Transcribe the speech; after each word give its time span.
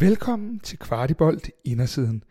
Velkommen 0.00 0.60
til 0.60 0.78
Kvartibolt 0.78 1.50
Indersiden. 1.64 2.24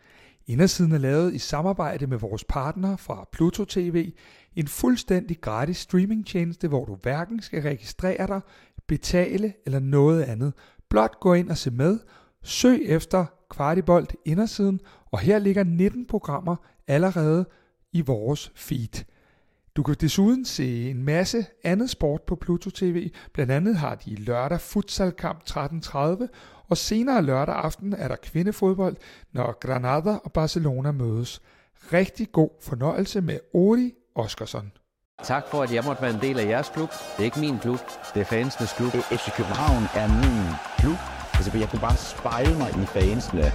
Indersiden 0.46 0.92
er 0.92 0.98
lavet 0.98 1.34
i 1.34 1.38
samarbejde 1.38 2.06
med 2.06 2.18
vores 2.18 2.44
partner 2.44 2.96
fra 2.96 3.28
Pluto 3.32 3.64
TV, 3.64 4.12
en 4.56 4.68
fuldstændig 4.68 5.40
gratis 5.40 5.76
streamingtjeneste, 5.76 6.68
hvor 6.68 6.84
du 6.84 6.98
hverken 7.02 7.42
skal 7.42 7.62
registrere 7.62 8.26
dig, 8.26 8.40
betale 8.86 9.52
eller 9.66 9.78
noget 9.78 10.22
andet. 10.22 10.52
Blot 10.90 11.20
gå 11.20 11.34
ind 11.34 11.50
og 11.50 11.56
se 11.56 11.70
med, 11.70 11.98
søg 12.42 12.80
efter 12.84 13.24
Kvartibolt 13.50 14.16
Indersiden, 14.24 14.80
og 15.10 15.18
her 15.18 15.38
ligger 15.38 15.64
19 15.64 16.06
programmer 16.06 16.56
allerede 16.86 17.48
i 17.92 18.00
vores 18.00 18.52
feed. 18.54 19.04
Du 19.78 19.82
kan 19.82 19.96
desuden 20.00 20.44
se 20.44 20.90
en 20.90 21.02
masse 21.02 21.46
andet 21.64 21.90
sport 21.90 22.22
på 22.22 22.36
Pluto 22.36 22.70
TV. 22.70 23.10
Blandt 23.32 23.52
andet 23.52 23.76
har 23.76 23.94
de 23.94 24.14
lørdag 24.14 24.60
futsalkamp 24.60 25.42
13.30, 25.50 26.26
og 26.68 26.76
senere 26.76 27.22
lørdag 27.22 27.54
aften 27.54 27.92
er 27.92 28.08
der 28.08 28.16
kvindefodbold, 28.16 28.96
når 29.32 29.58
Granada 29.60 30.18
og 30.24 30.32
Barcelona 30.32 30.92
mødes. 30.92 31.42
Rigtig 31.92 32.32
god 32.32 32.50
fornøjelse 32.62 33.20
med 33.20 33.38
Ori 33.52 33.92
Oskarsson. 34.14 34.72
Tak 35.22 35.44
for, 35.50 35.62
at 35.62 35.74
jeg 35.74 35.84
måtte 35.84 36.02
være 36.02 36.14
en 36.14 36.20
del 36.20 36.38
af 36.38 36.46
jeres 36.46 36.68
klub. 36.68 36.90
Det 36.90 37.18
er 37.18 37.24
ikke 37.24 37.40
min 37.40 37.58
klub, 37.58 37.78
det 38.14 38.20
er 38.20 38.24
fansenes 38.24 38.72
klub. 38.72 38.92
FC 38.92 39.36
København 39.36 39.82
er 39.94 40.08
min 40.08 40.54
klub. 40.78 40.98
Altså, 41.34 41.58
jeg 41.58 41.68
kunne 41.68 41.80
bare 41.80 41.96
spejle 41.96 42.58
mig 42.58 42.70
i 42.70 42.86
fansene. 42.86 43.52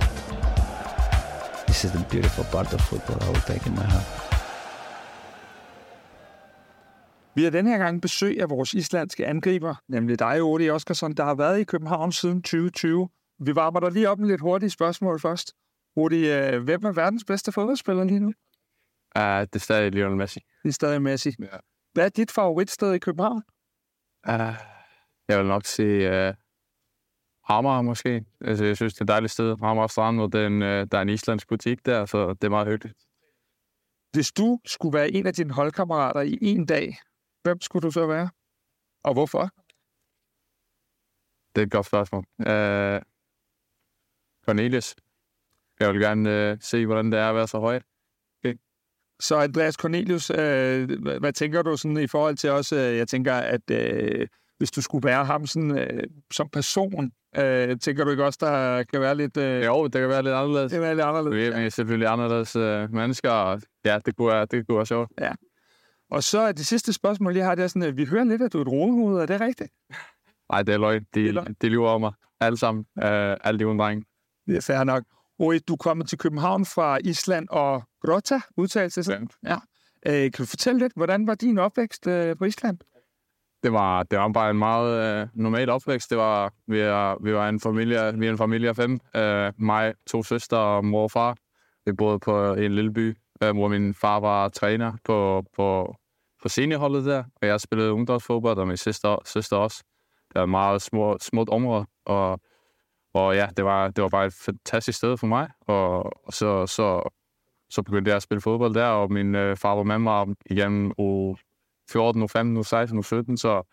This 1.68 1.84
is 1.84 1.92
the 1.92 2.06
beautiful 2.10 2.46
part 2.52 2.74
of 2.74 2.82
football 2.82 3.20
I 3.24 3.28
will 3.28 3.46
take 3.48 3.70
in 3.70 3.76
my 3.76 3.88
heart. 3.94 4.33
Vi 7.36 7.44
har 7.44 7.50
denne 7.50 7.70
her 7.70 7.78
gang 7.78 8.02
besøg 8.02 8.42
af 8.42 8.50
vores 8.50 8.74
islandske 8.74 9.26
angriber, 9.28 9.76
nemlig 9.88 10.20
dig, 10.20 10.42
Odi 10.42 10.70
Oskarsson, 10.70 11.14
der 11.14 11.24
har 11.24 11.36
været 11.36 11.60
i 11.60 11.64
København 11.64 12.12
siden 12.12 12.42
2020. 12.42 13.10
Vi 13.40 13.56
varmer 13.56 13.80
dig 13.80 13.92
lige 13.92 14.10
op 14.10 14.20
med 14.20 14.28
lidt 14.28 14.42
hurtige 14.42 14.70
spørgsmål 14.70 15.20
først. 15.20 15.54
Odi, 15.96 16.32
øh, 16.32 16.64
hvem 16.64 16.86
er 16.86 16.92
verdens 16.92 17.24
bedste 17.24 17.52
fodboldspiller 17.52 18.04
lige 18.04 18.20
nu? 18.20 18.28
Uh, 19.18 19.22
det 19.22 19.56
er 19.56 19.60
stadig 19.60 19.92
Lionel 19.92 20.18
Messi. 20.18 20.40
Det 20.64 20.70
er 20.70 20.74
stadig 20.74 21.02
Messi. 21.02 21.32
Ja. 21.40 21.58
Hvad 21.94 22.06
er 22.06 22.10
dit 22.10 22.32
favoritsted 22.32 22.94
i 22.94 23.00
København? 23.00 23.42
Uh, 24.28 24.56
jeg 25.28 25.40
vil 25.40 25.46
nok 25.46 25.66
sige 25.66 26.28
uh, 26.30 26.36
Amager 27.48 27.82
måske. 27.82 28.26
Altså, 28.42 28.66
jeg 28.66 28.76
synes, 28.76 28.94
det 28.94 29.02
er 29.02 29.06
et 29.06 29.08
dejligt 29.08 29.32
sted. 29.32 29.56
Amager 29.62 29.88
Strand, 29.88 30.22
og 30.22 30.34
den, 30.34 30.62
uh, 30.62 30.68
der 30.68 30.98
er 30.98 31.02
en 31.02 31.10
islandsk 31.10 31.48
butik 31.48 31.86
der, 31.86 32.06
så 32.06 32.34
det 32.34 32.44
er 32.44 32.50
meget 32.50 32.68
hyggeligt. 32.68 32.98
Hvis 34.12 34.32
du 34.32 34.60
skulle 34.66 34.98
være 34.98 35.12
en 35.12 35.28
af 35.28 35.34
dine 35.34 35.54
holdkammerater 35.54 36.22
i 36.22 36.38
en 36.42 36.66
dag, 36.66 36.98
hvem 37.44 37.62
skulle 37.62 37.84
du 37.84 37.92
så 37.92 38.08
være? 38.08 38.30
Og 39.04 39.14
hvorfor? 39.14 39.50
Det 41.56 41.62
er 41.62 41.66
et 41.66 41.72
godt 41.72 41.86
spørgsmål. 41.86 42.26
Uh, 42.40 43.02
Cornelius. 44.46 44.96
Jeg 45.80 45.94
vil 45.94 46.02
gerne 46.02 46.52
uh, 46.52 46.58
se, 46.62 46.86
hvordan 46.86 47.12
det 47.12 47.20
er 47.20 47.30
at 47.30 47.36
være 47.36 47.48
så 47.48 47.60
høj. 47.60 47.80
Så 49.20 49.36
Andreas 49.36 49.76
Cornelius, 49.76 50.30
øh, 50.30 51.02
hvad, 51.02 51.20
hvad 51.20 51.34
tænker 51.34 51.62
du 51.62 51.78
sådan 51.78 51.98
i 51.98 52.08
forhold 52.08 52.38
til 52.38 52.50
også, 52.50 52.76
øh, 52.76 52.98
jeg 52.98 53.08
tænker, 53.08 53.34
at 53.34 53.72
øh, 53.72 54.28
hvis 54.58 54.72
du 54.72 54.82
skulle 54.82 55.08
være 55.08 55.26
ham 55.26 55.48
sådan, 55.48 55.78
øh, 55.78 56.04
som 56.34 56.50
person, 56.50 57.12
øh, 57.38 57.80
tænker 57.80 58.04
du 58.04 58.12
ikke 58.12 58.26
også, 58.26 58.40
der 58.42 58.84
kan 58.84 59.02
være 59.02 59.16
lidt... 59.16 59.38
Øh, 59.38 59.66
Jo, 59.66 59.84
det 59.84 59.94
kan 59.94 60.10
være 60.10 60.24
lidt 60.24 60.36
anderledes. 60.36 60.72
det 60.72 60.78
kan 60.78 60.82
være 60.82 60.96
lidt 60.96 61.06
anderledes. 61.06 61.56
Vi 61.56 61.66
er 61.66 61.70
selvfølgelig 61.70 62.08
anderledes 62.08 62.56
uh, 62.56 62.94
mennesker, 62.94 63.32
og 63.32 63.62
ja, 63.86 64.00
det 64.06 64.16
kunne 64.16 64.28
være, 64.28 64.46
det 64.46 64.68
kunne 64.68 64.78
være 64.78 64.86
sjovt. 64.86 65.12
Og 66.14 66.24
så 66.24 66.40
er 66.40 66.52
det 66.52 66.68
sidste 66.68 66.94
spørgsmål, 66.94 67.36
jeg 67.36 67.46
har, 67.46 67.56
det 67.56 67.64
er 67.64 67.68
sådan, 67.68 67.82
at 67.82 67.98
vi 67.98 68.06
hører 68.06 68.24
lidt, 68.24 68.42
at 68.42 68.54
du 68.54 68.58
er 68.58 68.62
et 68.62 68.68
rodehoved, 68.68 69.22
er 69.22 69.26
det 69.26 69.42
rigtigt? 69.42 69.72
Nej, 70.52 70.64
det 70.64 70.74
er 70.74 70.78
løgn. 70.78 71.06
Det 71.14 71.30
er 71.30 71.44
De, 71.44 71.56
de 71.62 71.70
lyver 71.70 71.90
om 71.90 72.02
mig. 72.02 72.12
Alle 72.40 72.58
sammen. 72.58 72.86
Uh, 72.96 73.04
alle 73.44 73.60
de 73.60 73.64
drenge. 73.64 74.06
Det 74.48 74.58
er 74.58 74.62
fair 74.62 74.84
nok. 74.84 75.04
Og 75.40 75.54
du 75.68 75.74
er 75.74 75.78
kommet 75.78 76.10
til 76.10 76.18
København 76.18 76.66
fra 76.66 76.98
Island 77.04 77.48
og 77.50 77.84
Grota, 78.06 78.40
udtalelse 78.58 79.04
sådan. 79.04 79.28
Ja. 79.44 79.56
Øh, 80.06 80.22
kan 80.22 80.32
du 80.32 80.46
fortælle 80.46 80.80
lidt, 80.80 80.94
hvordan 80.96 81.28
var 81.28 81.36
din 81.36 81.58
opvækst 81.58 82.08
øh, 82.08 82.38
på 82.38 82.46
Island? 82.46 82.78
Det 83.64 83.74
var, 83.74 84.04
det 84.04 84.20
var 84.20 84.30
bare 84.30 84.50
en 84.50 84.58
meget 84.58 85.22
øh, 85.22 85.28
normal 85.34 85.70
opvækst. 85.70 86.10
Det 86.10 86.18
var, 86.18 86.54
vi, 86.68 86.80
er, 86.80 87.24
vi 87.24 87.34
var 87.34 87.50
en 87.50 87.60
familie, 87.60 88.18
vi 88.18 88.28
er 88.28 88.32
en 88.32 88.38
familie 88.38 88.70
af 88.70 88.76
fem. 88.76 89.00
Øh, 89.16 89.54
mig, 89.58 89.94
to 90.08 90.24
søstre 90.24 90.58
og 90.58 90.86
mor 90.86 91.04
og 91.04 91.12
far. 91.12 91.36
Vi 91.86 91.92
boede 91.94 92.20
på 92.20 92.54
en 92.54 92.76
lille 92.76 92.94
by, 92.94 93.18
øh, 93.44 93.56
hvor 93.56 93.68
min 93.68 93.94
far 93.94 94.20
var 94.20 94.50
træner 94.50 94.94
på, 95.06 95.46
på, 95.56 95.96
på 96.44 96.50
seniorholdet 96.50 97.06
der. 97.06 97.24
Og 97.42 97.48
jeg 97.48 97.62
spillede 97.62 97.94
ungdomsfodbold, 97.94 98.58
og 98.58 98.68
min 98.68 98.78
søster, 98.78 99.18
søster 99.26 99.58
også. 99.58 99.84
Det 100.28 100.36
var 100.36 100.44
et 100.44 100.50
meget 100.50 100.82
små, 100.82 101.18
småt 101.22 101.50
område, 101.50 101.86
og, 102.06 102.40
og 103.14 103.36
ja, 103.36 103.48
det 103.58 103.66
var, 103.66 103.90
det 103.90 104.02
var 104.02 104.10
bare 104.10 104.26
et 104.26 104.34
fantastisk 104.34 104.98
sted 104.98 105.18
for 105.18 105.28
mig. 105.28 105.50
Og, 105.62 106.04
og 106.28 106.34
så, 106.34 106.68
så, 106.68 107.10
så 107.70 107.82
begyndte 107.82 108.10
jeg 108.10 108.16
at 108.16 108.24
spille 108.24 108.42
fodbold 108.42 108.74
der, 108.74 108.86
og 108.88 109.12
min 109.12 109.36
øh, 109.36 109.58
far 109.58 109.76
var 109.76 109.84
med 109.84 110.00
mig 110.00 110.36
igennem 110.46 110.94
u 110.98 111.36
14, 111.92 112.22
u 112.22 112.28
15, 112.28 112.58
u 112.58 112.64
16, 112.64 113.00
u 113.00 113.02
17, 113.02 113.38
så, 113.38 113.64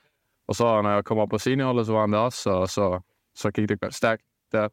og 0.49 0.55
så 0.55 0.83
når 0.83 0.91
jeg 0.91 1.05
kom 1.05 1.19
op 1.19 1.29
på 1.29 1.39
seniorholdet, 1.39 1.87
så 1.87 1.93
var 1.93 2.01
han 2.01 2.13
der 2.13 2.19
også, 2.19 2.51
og 2.51 2.69
så, 2.69 3.01
så 3.35 3.51
gik 3.51 3.69
det 3.69 3.81
godt 3.81 3.95
stærkt 3.95 4.23
der. 4.53 4.69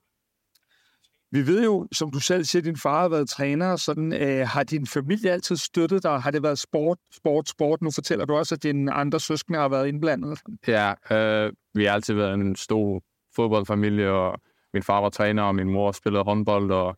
Vi 1.32 1.48
ved 1.48 1.64
jo, 1.64 1.88
som 1.92 2.12
du 2.12 2.20
selv 2.20 2.44
siger, 2.44 2.62
din 2.64 2.78
far 2.78 3.02
har 3.02 3.10
været 3.10 3.30
træner, 3.30 3.72
og 3.72 3.80
sådan, 3.80 4.14
øh, 4.14 4.48
har 4.48 4.64
din 4.64 4.88
familie 4.88 5.32
altid 5.32 5.56
støttet 5.56 6.04
dig? 6.04 6.22
Har 6.22 6.32
det 6.32 6.44
været 6.44 6.60
sport, 6.60 6.98
sport, 7.12 7.50
sport? 7.50 7.82
Nu 7.82 7.92
fortæller 7.92 8.26
du 8.26 8.36
også, 8.36 8.56
at 8.56 8.64
dine 8.64 8.92
andre 8.92 9.20
søskende 9.20 9.60
har 9.60 9.70
været 9.70 9.88
indblandet. 9.88 10.40
Ja, 10.68 10.94
øh, 11.12 11.54
vi 11.74 11.86
har 11.86 11.94
altid 11.94 12.14
været 12.14 12.34
en 12.34 12.56
stor 12.56 13.02
fodboldfamilie, 13.36 14.10
og 14.12 14.40
min 14.74 14.84
far 14.84 15.02
var 15.02 15.10
træner, 15.10 15.44
og 15.44 15.56
min 15.56 15.70
mor 15.70 15.92
spillede 15.92 16.24
håndbold, 16.24 16.72
og, 16.72 16.98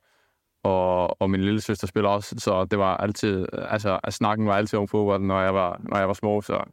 og, 0.64 1.22
og 1.22 1.30
min 1.30 1.42
lille 1.42 1.62
søster 1.62 1.88
spiller 1.88 2.10
også, 2.10 2.36
så 2.38 2.66
det 2.66 2.80
var 2.80 2.98
altid, 2.98 3.46
altså 3.54 4.00
at 4.04 4.14
snakken 4.14 4.48
var 4.48 4.54
altid 4.54 4.80
om 4.80 4.88
fodbold, 4.88 5.24
når 5.24 5.42
jeg 5.42 5.54
var, 5.54 5.82
når 5.84 5.98
jeg 5.98 6.08
var 6.08 6.14
små, 6.14 6.42
så 6.42 6.64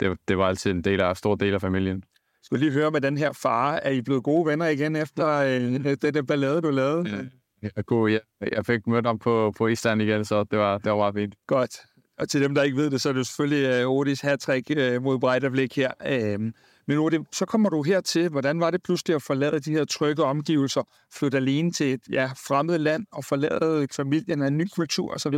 det, 0.00 0.18
det 0.28 0.38
var 0.38 0.48
altid 0.48 0.70
en 0.70 0.84
del 0.84 1.00
af, 1.00 1.08
en 1.10 1.14
stor 1.14 1.34
del 1.34 1.54
af 1.54 1.60
familien. 1.60 2.04
Skulle 2.42 2.64
lige 2.64 2.72
høre 2.72 2.90
med 2.90 3.00
den 3.00 3.18
her 3.18 3.32
far. 3.32 3.74
Er 3.74 3.90
I 3.90 4.00
blevet 4.00 4.22
gode 4.22 4.46
venner 4.46 4.66
igen 4.66 4.96
efter 4.96 5.28
øh, 5.28 5.84
den 6.02 6.14
der 6.14 6.22
ballade, 6.22 6.60
du 6.60 6.70
lavede? 6.70 7.10
Ja. 7.10 7.68
Jeg, 7.76 7.86
kunne, 7.86 8.12
jeg, 8.12 8.20
jeg 8.52 8.66
fik 8.66 8.86
mødt 8.86 9.06
ham 9.06 9.18
på, 9.18 9.52
på 9.58 9.66
Island 9.66 10.02
igen, 10.02 10.24
så 10.24 10.44
det 10.44 10.58
var, 10.58 10.78
det 10.78 10.90
var 10.90 10.96
meget 10.96 11.14
fint. 11.14 11.34
Godt. 11.46 11.80
Og 12.18 12.28
til 12.28 12.42
dem, 12.42 12.54
der 12.54 12.62
ikke 12.62 12.76
ved 12.76 12.90
det, 12.90 13.00
så 13.00 13.08
er 13.08 13.12
det 13.12 13.18
jo 13.18 13.24
selvfølgelig 13.24 13.86
uh, 13.86 13.92
Odis 13.92 14.20
hattrick 14.20 14.70
uh, 14.70 15.02
mod 15.02 15.18
Breidablik 15.18 15.76
her. 15.76 15.90
Uh, 16.06 16.42
men 16.86 16.98
Odi, 16.98 17.18
så 17.32 17.46
kommer 17.46 17.70
du 17.70 17.82
hertil. 17.82 18.28
Hvordan 18.28 18.60
var 18.60 18.70
det 18.70 18.82
pludselig 18.82 19.16
at 19.16 19.22
forlade 19.22 19.60
de 19.60 19.70
her 19.72 19.84
trygge 19.84 20.24
omgivelser, 20.24 20.82
flytte 21.14 21.36
alene 21.36 21.72
til 21.72 21.92
et 21.92 22.00
ja, 22.10 22.30
fremmed 22.46 22.78
land 22.78 23.06
og 23.12 23.24
forlade 23.24 23.86
familien 23.96 24.42
af 24.42 24.46
en 24.46 24.58
ny 24.58 24.66
kultur 24.76 25.14
osv.? 25.14 25.34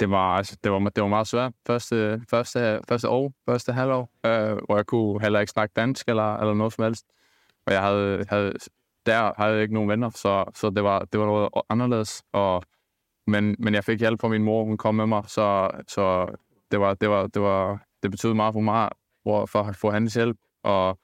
Det 0.00 0.10
var, 0.10 0.36
altså, 0.36 0.56
det 0.64 0.72
var, 0.72 0.78
det 0.78 1.02
var 1.02 1.08
meget 1.08 1.26
svært 1.26 1.52
første, 1.66 2.22
første, 2.30 2.80
første 2.88 3.08
år, 3.08 3.32
første 3.48 3.72
halvår, 3.72 4.10
øh, 4.26 4.58
hvor 4.66 4.76
jeg 4.76 4.86
kunne 4.86 5.22
heller 5.22 5.40
ikke 5.40 5.50
snakke 5.50 5.72
dansk 5.76 6.08
eller, 6.08 6.36
eller 6.36 6.54
noget 6.54 6.72
som 6.72 6.84
helst. 6.84 7.06
Og 7.66 7.72
jeg 7.72 7.82
havde, 7.82 8.24
havde, 8.28 8.52
der 9.06 9.32
havde 9.36 9.52
jeg 9.52 9.62
ikke 9.62 9.74
nogen 9.74 9.88
venner, 9.88 10.10
så, 10.10 10.44
så 10.54 10.70
det, 10.70 10.84
var, 10.84 11.04
det 11.04 11.20
var 11.20 11.26
noget 11.26 11.48
anderledes. 11.68 12.22
Og, 12.32 12.62
men, 13.26 13.56
men 13.58 13.74
jeg 13.74 13.84
fik 13.84 14.00
hjælp 14.00 14.20
fra 14.20 14.28
min 14.28 14.42
mor, 14.42 14.64
hun 14.64 14.76
kom 14.76 14.94
med 14.94 15.06
mig, 15.06 15.22
så, 15.26 15.70
så 15.88 16.26
det, 16.70 16.80
var, 16.80 16.94
det, 16.94 17.10
var, 17.10 17.26
det, 17.26 17.42
var, 17.42 17.86
det 18.02 18.10
betød 18.10 18.34
meget 18.34 18.52
for 18.52 18.60
mig 18.60 18.90
for, 19.26 19.46
for 19.46 19.62
at 19.62 19.76
få 19.76 19.90
hans 19.90 20.14
hjælp. 20.14 20.36
Og 20.62 20.98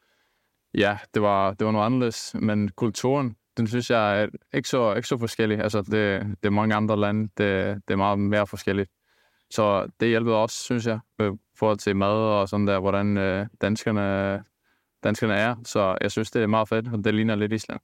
ja, 0.74 0.98
det 1.14 1.22
var, 1.22 1.54
det 1.54 1.64
var 1.64 1.72
noget 1.72 1.86
anderledes, 1.86 2.34
men 2.34 2.68
kulturen, 2.68 3.36
den 3.56 3.66
synes 3.66 3.90
jeg 3.90 4.22
er 4.22 4.28
ikke 4.54 4.68
så, 4.68 4.94
ikke 4.94 5.08
så 5.08 5.18
forskellig. 5.18 5.60
Altså, 5.60 5.82
det, 5.82 6.22
det 6.42 6.46
er 6.46 6.50
mange 6.50 6.74
andre 6.74 7.00
lande, 7.00 7.22
det, 7.22 7.82
det 7.88 7.94
er 7.94 7.96
meget 7.96 8.18
mere 8.18 8.46
forskelligt. 8.46 8.90
Så 9.50 9.88
det 10.00 10.08
hjælper 10.08 10.32
også, 10.32 10.58
synes 10.58 10.86
jeg, 10.86 10.98
i 11.20 11.30
forhold 11.58 11.78
til 11.78 11.96
mad 11.96 12.08
og 12.08 12.48
sådan 12.48 12.66
der, 12.66 12.80
hvordan 12.80 13.16
øh, 13.16 13.46
danskerne, 13.60 14.44
danskerne 15.04 15.34
er. 15.34 15.56
Så 15.64 15.96
jeg 16.00 16.10
synes, 16.10 16.30
det 16.30 16.42
er 16.42 16.46
meget 16.46 16.68
fedt, 16.68 16.88
og 16.92 17.04
det 17.04 17.14
ligner 17.14 17.34
lidt 17.34 17.52
Island. 17.52 17.80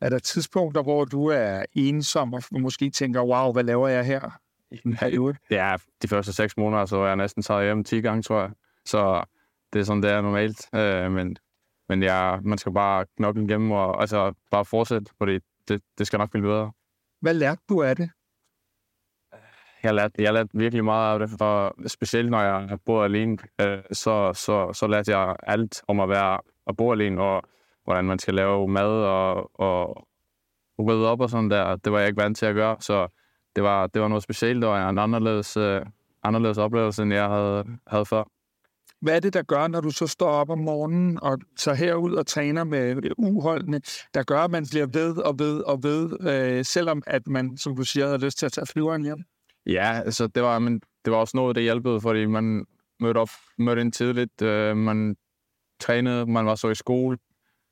Er 0.00 0.08
der 0.08 0.18
tidspunkter, 0.18 0.82
hvor 0.82 1.04
du 1.04 1.26
er 1.26 1.64
ensom 1.72 2.34
og 2.34 2.42
måske 2.52 2.90
tænker, 2.90 3.22
wow, 3.22 3.52
hvad 3.52 3.64
laver 3.64 3.88
jeg 3.88 4.04
her 4.04 4.38
i 4.70 4.76
den 4.76 4.96
periode? 5.00 5.36
Er 5.50 5.76
de 6.02 6.08
første 6.08 6.32
seks 6.32 6.56
måneder, 6.56 6.86
så 6.86 6.96
er 6.96 7.06
jeg 7.06 7.16
næsten 7.16 7.42
taget 7.42 7.64
hjem 7.64 7.84
10 7.84 8.00
gange, 8.00 8.22
tror 8.22 8.40
jeg. 8.40 8.50
Så 8.84 9.24
det 9.72 9.80
er 9.80 9.84
sådan, 9.84 10.02
det 10.02 10.10
er 10.10 10.20
normalt. 10.20 10.68
Øh, 10.74 11.12
men 11.12 11.36
men 11.88 12.02
ja, 12.02 12.40
man 12.40 12.58
skal 12.58 12.72
bare 12.72 13.06
knokle 13.16 13.44
igennem 13.44 13.70
og 13.70 14.00
altså, 14.00 14.32
bare 14.50 14.64
fortsætte, 14.64 15.12
fordi 15.18 15.38
det, 15.68 15.82
det 15.98 16.06
skal 16.06 16.18
nok 16.18 16.30
blive 16.30 16.42
bedre. 16.42 16.72
Hvad 17.20 17.34
lærte 17.34 17.60
du 17.68 17.82
af 17.82 17.96
det? 17.96 18.10
Jeg 19.82 19.90
har 19.90 19.94
lært, 19.94 20.10
jeg 20.18 20.28
har 20.28 20.32
lært 20.32 20.46
virkelig 20.54 20.84
meget 20.84 21.20
af 21.20 21.28
det, 21.28 21.42
og 21.42 21.74
specielt 21.86 22.30
når 22.30 22.40
jeg 22.40 22.78
bor 22.86 23.04
alene, 23.04 23.38
øh, 23.60 23.78
så, 23.92 24.32
så, 24.32 24.72
så 24.72 24.86
lærte 24.86 25.18
jeg 25.18 25.36
alt 25.42 25.82
om 25.88 26.00
at 26.00 26.08
være 26.08 26.38
at 26.66 26.76
bo 26.76 26.92
alene, 26.92 27.22
og 27.22 27.42
hvordan 27.84 28.04
man 28.04 28.18
skal 28.18 28.34
lave 28.34 28.68
mad 28.68 28.90
og, 28.90 29.60
og 29.60 30.08
rydde 30.78 31.08
op 31.08 31.20
og 31.20 31.30
sådan 31.30 31.50
der. 31.50 31.76
Det 31.76 31.92
var 31.92 31.98
jeg 31.98 32.08
ikke 32.08 32.22
vant 32.22 32.36
til 32.38 32.46
at 32.46 32.54
gøre, 32.54 32.76
så 32.80 33.08
det 33.56 33.64
var, 33.64 33.86
det 33.86 34.02
var 34.02 34.08
noget 34.08 34.22
specielt, 34.22 34.64
og 34.64 34.90
en 34.90 34.98
anderledes, 34.98 35.56
øh, 35.56 35.86
anderledes 36.22 36.58
oplevelse, 36.58 37.02
end 37.02 37.12
jeg 37.12 37.28
havde, 37.28 37.64
havde 37.86 38.06
før. 38.06 38.24
Hvad 39.00 39.16
er 39.16 39.20
det, 39.20 39.32
der 39.32 39.42
gør, 39.42 39.68
når 39.68 39.80
du 39.80 39.90
så 39.90 40.06
står 40.06 40.28
op 40.28 40.50
om 40.50 40.58
morgenen 40.58 41.22
og 41.22 41.38
tager 41.56 41.74
herud 41.74 42.12
og 42.14 42.26
træner 42.26 42.64
med 42.64 43.04
øh, 43.04 43.10
uholdene, 43.18 43.80
der 44.14 44.22
gør, 44.22 44.40
at 44.40 44.50
man 44.50 44.66
bliver 44.70 44.86
ved 44.86 45.16
og 45.16 45.38
ved 45.38 45.60
og 45.60 45.82
ved, 45.82 46.28
øh, 46.30 46.64
selvom 46.64 47.02
at 47.06 47.26
man, 47.26 47.56
som 47.56 47.76
du 47.76 47.82
siger, 47.82 48.08
har 48.08 48.18
lyst 48.18 48.38
til 48.38 48.46
at 48.46 48.52
tage 48.52 48.66
flyveren 48.66 49.02
hjem? 49.02 49.24
Ja, 49.66 50.00
altså 50.04 50.26
det 50.26 50.42
var, 50.42 50.58
men 50.58 50.80
det 51.04 51.12
var 51.12 51.16
også 51.16 51.36
noget, 51.36 51.56
der 51.56 51.62
hjælpede, 51.62 52.00
fordi 52.00 52.26
man 52.26 52.66
mødte, 53.00 53.18
op, 53.18 53.28
mødte 53.58 53.80
ind 53.80 53.92
tidligt, 53.92 54.42
øh, 54.42 54.76
man 54.76 55.16
trænede, 55.80 56.26
man 56.26 56.46
var 56.46 56.54
så 56.54 56.68
i 56.68 56.74
skole, 56.74 57.18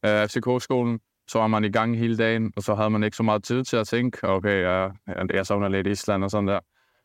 øh, 0.07 0.29
FCK-skolen, 0.29 1.01
så 1.29 1.39
var 1.39 1.47
man 1.47 1.65
i 1.65 1.71
gang 1.71 1.99
hele 1.99 2.17
dagen, 2.17 2.53
og 2.57 2.63
så 2.63 2.75
havde 2.75 2.91
man 2.91 3.03
ikke 3.03 3.17
så 3.17 3.23
meget 3.23 3.45
tid 3.45 3.65
til 3.65 3.77
at 3.77 3.87
tænke, 3.87 4.29
okay, 4.29 4.63
jeg, 4.63 4.91
jeg 5.33 5.47
savner 5.47 5.69
lidt 5.69 5.87
Island 5.87 6.25
og 6.25 6.31
sådan 6.31 6.49
der. 6.49 6.61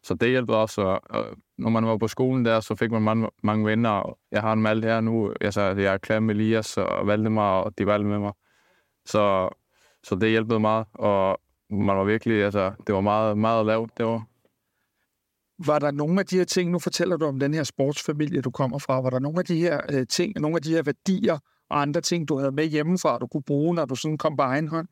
Så 0.08 0.14
det 0.14 0.30
hjælpede 0.30 0.58
også, 0.58 0.82
og, 0.82 1.02
og 1.10 1.26
når 1.58 1.70
man 1.70 1.86
var 1.86 1.98
på 1.98 2.08
skolen 2.08 2.46
der, 2.46 2.60
så 2.60 2.76
fik 2.76 2.92
man 2.92 3.02
mange, 3.02 3.30
mange 3.44 3.66
venner, 3.66 3.90
og 3.90 4.20
jeg 4.32 4.42
har 4.42 4.56
dem 4.56 4.66
alle 4.66 4.88
her 4.88 5.02
nu. 5.02 5.34
Altså, 5.42 5.62
jeg 5.62 5.94
er 5.94 5.98
klar 5.98 6.20
med 6.20 6.36
Elias 6.36 6.78
og 6.78 7.08
Valdemar, 7.08 7.62
og 7.62 7.78
de 7.78 7.88
valgte 7.88 8.10
med 8.10 8.20
mig. 8.20 8.34
Så, 9.06 9.50
så 10.04 10.16
det 10.16 10.30
hjælpede 10.30 10.60
meget, 10.60 10.86
og 10.94 11.40
man 11.70 11.98
var 11.98 12.04
virkelig, 12.04 12.44
altså, 12.44 12.72
det 12.88 12.96
var 12.96 13.02
meget, 13.02 13.38
meget 13.38 13.66
lavt 13.66 13.98
det 13.98 14.06
var. 14.06 14.24
Var 15.66 15.80
der 15.80 15.92
nogle 15.92 16.20
af 16.20 16.26
de 16.26 16.38
her 16.38 16.46
ting, 16.46 16.72
nu 16.72 16.80
fortæller 16.80 17.18
du 17.18 17.26
om 17.26 17.40
den 17.40 17.54
her 17.54 17.64
sportsfamilie, 17.64 18.42
du 18.42 18.52
kommer 18.52 18.80
fra, 18.80 19.02
var 19.02 19.10
der 19.10 19.20
nogle 19.20 19.40
af 19.40 19.46
de 19.46 19.60
her 19.60 19.82
øh, 19.94 20.08
ting, 20.08 20.34
nogle 20.40 20.56
af 20.56 20.62
de 20.62 20.74
her 20.74 20.84
værdier 20.84 21.38
og 21.70 21.82
andre 21.82 22.02
ting, 22.02 22.28
du 22.28 22.38
havde 22.38 22.52
med 22.52 22.66
hjemmefra, 22.66 23.18
du 23.18 23.28
kunne 23.28 23.44
bruge, 23.44 23.76
når 23.76 23.86
du 23.86 23.96
sådan 23.96 24.18
kom 24.18 24.38
på 24.38 24.44
egen 24.44 24.68
hånd? 24.68 24.88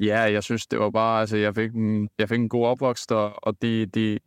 Ja, 0.00 0.20
jeg 0.20 0.42
synes, 0.42 0.66
det 0.66 0.78
var 0.78 0.90
bare, 0.90 1.20
altså, 1.20 1.36
jeg 1.36 1.54
fik 1.54 1.72
en, 1.72 2.08
jeg 2.18 2.28
fik 2.28 2.38
en 2.38 2.48
god 2.48 2.66
opvækst, 2.66 3.12
og, 3.12 3.32
og 3.44 3.62
de, 3.62 3.86
de, 3.86 4.18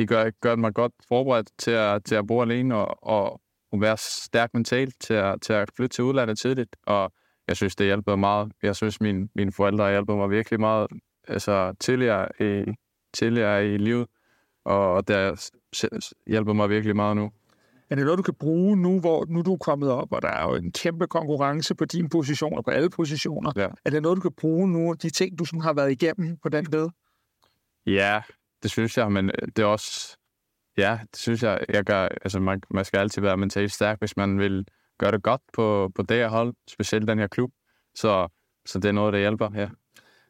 de 0.00 0.06
gør, 0.06 0.30
gør 0.40 0.56
mig 0.56 0.74
godt 0.74 0.92
forberedt 1.08 1.50
til 1.58 1.70
at, 1.70 2.04
til 2.04 2.14
at 2.14 2.26
bo 2.26 2.42
alene 2.42 2.74
og, 2.76 2.98
og, 3.02 3.40
og 3.72 3.80
være 3.80 3.96
stærk 3.96 4.54
mentalt 4.54 4.94
til 5.00 5.14
at, 5.14 5.42
til 5.42 5.52
at 5.52 5.70
flytte 5.76 5.94
til 5.94 6.04
udlandet 6.04 6.38
tidligt. 6.38 6.76
Og 6.86 7.12
jeg 7.48 7.56
synes, 7.56 7.76
det 7.76 7.86
hjælper 7.86 8.16
meget. 8.16 8.52
Jeg 8.62 8.76
synes, 8.76 9.00
mine, 9.00 9.28
mine 9.34 9.52
forældre 9.52 9.90
hjælper 9.90 10.16
mig 10.16 10.30
virkelig 10.30 10.60
meget 10.60 10.90
altså, 11.28 11.74
tidligere, 11.80 12.28
i, 12.40 12.64
tidligere 13.12 13.66
i 13.66 13.78
livet. 13.78 14.06
Og, 14.64 14.92
og 14.92 15.08
det 15.08 15.50
hjælper 16.26 16.52
mig 16.52 16.70
virkelig 16.70 16.96
meget 16.96 17.16
nu. 17.16 17.30
Er 17.90 17.94
det 17.94 18.04
noget, 18.04 18.18
du 18.18 18.22
kan 18.22 18.34
bruge 18.34 18.76
nu, 18.76 19.00
hvor 19.00 19.26
nu 19.28 19.42
du 19.42 19.52
er 19.52 19.58
kommet 19.58 19.90
op, 19.90 20.12
og 20.12 20.22
der 20.22 20.28
er 20.28 20.48
jo 20.48 20.54
en 20.54 20.72
kæmpe 20.72 21.06
konkurrence 21.06 21.74
på 21.74 21.84
din 21.84 22.08
position 22.08 22.58
og 22.58 22.64
på 22.64 22.70
alle 22.70 22.90
positioner? 22.90 23.52
Ja. 23.56 23.68
Er 23.84 23.90
det 23.90 24.02
noget, 24.02 24.16
du 24.16 24.20
kan 24.20 24.32
bruge 24.36 24.68
nu, 24.72 24.94
de 25.02 25.10
ting, 25.10 25.38
du 25.38 25.44
sådan 25.44 25.60
har 25.60 25.72
været 25.72 25.92
igennem 25.92 26.36
på 26.42 26.48
den 26.48 26.66
led? 26.72 26.88
Ja, 27.86 28.22
det 28.62 28.70
synes 28.70 28.98
jeg, 28.98 29.12
men 29.12 29.26
øh, 29.26 29.48
det 29.56 29.58
er 29.58 29.66
også... 29.66 30.16
Ja, 30.76 30.98
det 31.10 31.18
synes 31.18 31.42
jeg, 31.42 31.64
jeg 31.68 31.84
gør... 31.84 32.02
Altså, 32.02 32.40
man, 32.40 32.62
man 32.70 32.84
skal 32.84 32.98
altid 32.98 33.22
være 33.22 33.36
mentalt 33.36 33.72
stærk, 33.72 33.98
hvis 33.98 34.16
man 34.16 34.38
vil 34.38 34.66
gøre 34.98 35.10
det 35.10 35.22
godt 35.22 35.40
på, 35.52 35.92
på 35.94 36.02
det 36.02 36.16
her 36.16 36.28
hold, 36.28 36.54
specielt 36.68 37.08
den 37.08 37.18
her 37.18 37.26
klub. 37.26 37.50
Så, 37.94 38.28
så 38.66 38.78
det 38.78 38.88
er 38.88 38.92
noget, 38.92 39.12
der 39.12 39.18
hjælper, 39.18 39.50
ja. 39.54 39.68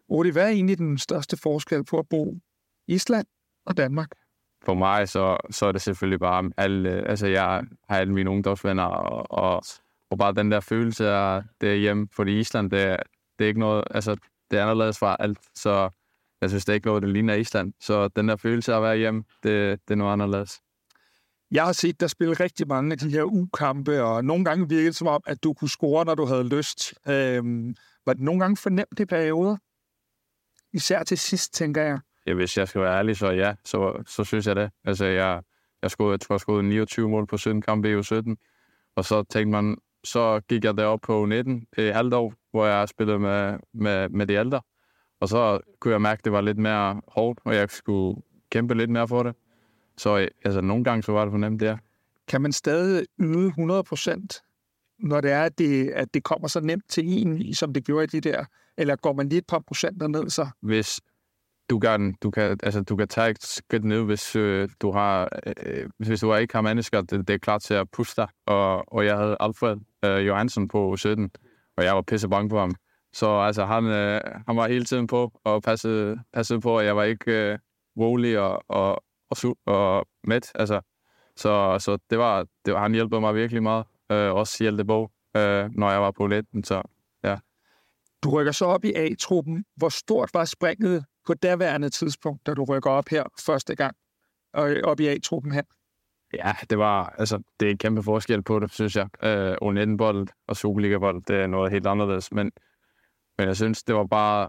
Odi, 0.09 0.31
hvad 0.31 0.44
er 0.44 0.49
egentlig 0.49 0.79
den 0.79 0.99
største 0.99 1.37
forskel 1.37 1.85
på 1.85 1.99
at 1.99 2.09
bo 2.09 2.35
i 2.88 2.94
Island 2.94 3.27
og 3.67 3.77
Danmark? 3.77 4.11
For 4.65 4.75
mig, 4.75 5.09
så, 5.09 5.37
så 5.50 5.67
er 5.67 5.73
det 5.73 5.83
selvfølgelig 5.83 6.21
bare 6.21 6.50
alle... 6.56 6.91
Altså, 6.91 7.26
jeg 7.26 7.65
har 7.88 7.99
alle 7.99 8.12
mine 8.12 8.31
ungdomsvenner, 8.31 8.85
og, 8.85 9.31
og, 9.31 9.62
og 10.11 10.19
bare 10.19 10.33
den 10.35 10.50
der 10.50 10.61
følelse 10.61 11.09
af 11.09 11.43
det 11.61 11.81
hjemme. 11.81 12.09
Fordi 12.12 12.38
Island, 12.38 12.71
det, 12.71 12.97
det 13.38 13.44
er 13.44 13.49
ikke 13.49 13.61
noget... 13.61 13.85
Altså, 13.91 14.17
det 14.50 14.59
er 14.59 14.62
anderledes 14.62 14.99
fra 14.99 15.17
alt, 15.21 15.38
så 15.55 15.91
jeg 16.41 16.51
synes 16.51 16.65
det 16.65 16.75
ikke 16.75 16.87
noget, 16.87 17.03
det 17.03 17.11
ligner 17.11 17.35
Island. 17.35 17.73
Så 17.81 18.09
den 18.09 18.29
der 18.29 18.37
følelse 18.37 18.73
af 18.73 18.77
at 18.77 18.83
være 18.83 18.97
hjemme, 18.97 19.25
det, 19.43 19.81
det 19.89 19.95
er 19.95 19.95
noget 19.95 20.13
anderledes. 20.13 20.61
Jeg 21.51 21.65
har 21.65 21.73
set 21.73 22.01
dig 22.01 22.11
spille 22.11 22.35
rigtig 22.35 22.69
mange 22.69 22.93
af 22.93 22.99
de 22.99 23.11
her 23.11 23.23
ukampe, 23.23 24.03
og 24.03 24.25
nogle 24.25 24.45
gange 24.45 24.69
virkede 24.69 24.87
det 24.87 24.97
som 24.97 25.07
om, 25.07 25.23
at 25.27 25.43
du 25.45 25.53
kunne 25.53 25.71
score, 25.71 26.05
når 26.05 26.15
du 26.15 26.25
havde 26.25 26.49
lyst. 26.49 26.95
Øhm, 27.09 27.75
var 28.07 28.13
det 28.13 28.23
nogle 28.23 28.41
gange 28.41 28.57
fornemt 28.57 29.01
i 29.01 29.05
perioder? 29.05 29.57
Især 30.73 31.03
til 31.03 31.19
sidst, 31.19 31.55
tænker 31.55 31.83
jeg. 31.83 31.99
Ja, 32.27 32.35
hvis 32.35 32.59
jeg 32.59 32.69
skal 32.69 32.81
være 32.81 32.99
ærlig, 32.99 33.17
så 33.17 33.31
ja, 33.31 33.55
så, 33.65 34.03
så 34.07 34.25
synes 34.25 34.47
jeg 34.47 34.57
det. 34.57 34.71
Altså, 34.85 35.05
jeg, 35.05 35.43
jeg, 35.83 35.91
skulle, 35.91 36.11
jeg 36.11 36.21
tror, 36.21 36.35
jeg 36.35 36.41
skulle 36.41 36.69
29 36.69 37.09
mål 37.09 37.27
på 37.27 37.37
17 37.37 37.63
kampe 37.63 37.91
i 37.91 37.95
U17. 37.95 38.35
Og 38.97 39.05
så 39.05 39.23
tænkte 39.23 39.51
man, 39.51 39.77
så 40.05 40.41
gik 40.49 40.65
jeg 40.65 40.77
derop 40.77 41.01
på 41.01 41.25
19 41.25 41.67
i 41.79 41.83
halvt 41.83 42.15
år, 42.15 42.35
hvor 42.51 42.67
jeg 42.67 42.89
spillede 42.89 43.19
med, 43.19 43.59
med, 43.75 44.09
med 44.09 44.27
de 44.27 44.35
ældre. 44.35 44.61
Og 45.21 45.29
så 45.29 45.61
kunne 45.81 45.93
jeg 45.93 46.03
mærke, 46.03 46.21
at 46.21 46.25
det 46.25 46.33
var 46.33 46.41
lidt 46.41 46.59
mere 46.59 47.01
hårdt, 47.09 47.41
og 47.45 47.55
jeg 47.55 47.71
skulle 47.71 48.23
kæmpe 48.51 48.75
lidt 48.75 48.91
mere 48.91 49.09
for 49.09 49.23
det. 49.23 49.35
Så 49.97 50.29
altså, 50.45 50.61
nogle 50.61 50.85
gange 50.85 51.03
så 51.03 51.13
var 51.13 51.25
det 51.25 51.33
fornemt, 51.33 51.61
der. 51.61 51.77
Kan 52.29 52.41
man 52.41 52.53
stadig 52.53 53.07
yde 53.21 53.47
100 53.47 53.83
procent, 53.83 54.43
når 54.99 55.21
det 55.21 55.31
er, 55.31 55.43
at 55.43 55.59
det, 55.59 55.89
at 55.89 56.15
det 56.15 56.25
kommer 56.25 56.49
så 56.49 56.61
nemt 56.61 56.85
til 56.89 57.05
en, 57.07 57.55
som 57.55 57.73
det 57.73 57.85
gjorde 57.85 58.05
i 58.05 58.07
de 58.07 58.21
der? 58.21 58.45
Eller 58.79 58.97
går 58.97 59.13
man 59.13 59.29
lige 59.29 59.39
et 59.39 59.47
par 59.47 59.59
procent 59.59 60.11
ned 60.11 60.31
så? 60.31 60.49
Hvis 60.61 61.01
du 61.71 61.79
kan, 61.79 62.15
du 62.23 62.31
kan, 62.31 62.59
altså, 62.63 62.81
du 62.81 62.97
kan 62.97 63.09
tage 63.09 63.31
et 63.31 63.43
skridt 63.43 63.85
ned, 63.85 64.03
hvis 64.03 64.37
øh, 64.37 64.69
du 64.81 64.93
har, 64.93 65.29
øh, 65.67 65.89
hvis 65.99 66.21
du 66.21 66.35
ikke 66.35 66.55
har 66.55 66.63
mennesker, 66.63 67.01
det, 67.01 67.29
det 67.29 67.35
er 67.35 67.39
klar 67.39 67.59
til 67.59 67.75
at 67.75 67.91
puste 67.91 68.23
dig. 68.23 68.29
Og, 68.47 68.93
og 68.93 69.07
jeg 69.07 69.17
havde 69.17 69.37
Alfred 69.41 69.77
øh, 70.05 70.27
Johansson 70.27 70.69
på 70.69 70.97
17, 70.97 71.31
og 71.77 71.85
jeg 71.85 71.95
var 71.95 72.03
pisse 72.03 72.29
bange 72.29 72.49
på 72.49 72.59
ham. 72.59 72.75
Så 73.12 73.41
altså, 73.41 73.65
han, 73.65 73.85
øh, 73.85 74.21
han 74.47 74.57
var 74.57 74.69
hele 74.69 74.85
tiden 74.85 75.07
på 75.07 75.33
og 75.45 75.62
passede, 75.62 76.19
passede 76.33 76.61
på, 76.61 76.79
at 76.79 76.87
jeg 76.87 76.97
var 76.97 77.05
ikke 77.05 77.33
øh, 77.33 77.59
rolig 77.97 78.39
og, 78.39 78.65
og, 78.69 79.05
og, 79.31 79.57
og 79.67 80.07
mæt. 80.25 80.53
Altså, 80.55 80.81
så, 81.37 81.77
så 81.79 81.99
det 82.11 82.19
var, 82.19 82.47
det 82.65 82.75
var, 82.75 82.83
han 82.83 82.95
hjalp 82.95 83.11
mig 83.12 83.35
virkelig 83.35 83.62
meget. 83.62 83.85
Øh, 84.12 84.35
også 84.35 84.65
hjælpte 84.65 84.85
på, 84.85 85.11
øh, 85.37 85.71
når 85.73 85.91
jeg 85.91 86.01
var 86.01 86.11
på 86.11 86.27
letten. 86.27 86.65
Så, 86.65 86.83
ja. 87.25 87.39
Du 88.25 88.31
rykker 88.31 88.53
så 88.53 88.65
op 88.65 88.85
i 88.85 88.93
A-truppen. 88.95 89.65
Hvor 89.77 89.89
stort 89.89 90.31
var 90.35 90.45
springet 90.45 91.05
på 91.27 91.35
daværende 91.35 91.91
tidspunkt, 91.91 92.47
da 92.47 92.55
du 92.55 92.65
rykker 92.65 92.91
op 92.91 93.09
her 93.09 93.25
første 93.47 93.77
gang, 93.77 93.97
og 94.53 94.77
op 94.85 95.01
i 95.01 95.07
A-truppen 95.07 95.53
her? 95.53 95.62
Ja, 96.35 96.55
det 96.71 96.79
var, 96.79 97.15
altså, 97.19 97.43
det 97.61 97.67
er 97.67 97.71
en 97.71 97.79
kæmpe 97.79 98.03
forskel 98.03 98.43
på 98.43 98.59
det, 98.59 98.73
synes 98.73 98.97
jeg. 98.97 99.09
Øh, 99.25 99.53
U19-bold 99.53 100.29
og 100.47 100.57
Superliga-bold, 100.57 101.23
det 101.23 101.37
er 101.37 101.47
noget 101.47 101.73
helt 101.73 101.87
anderledes, 101.87 102.33
men 102.33 102.53
men 103.41 103.49
jeg 103.49 103.57
synes, 103.57 103.83
det 103.83 103.95
var 103.95 104.07
bare... 104.07 104.49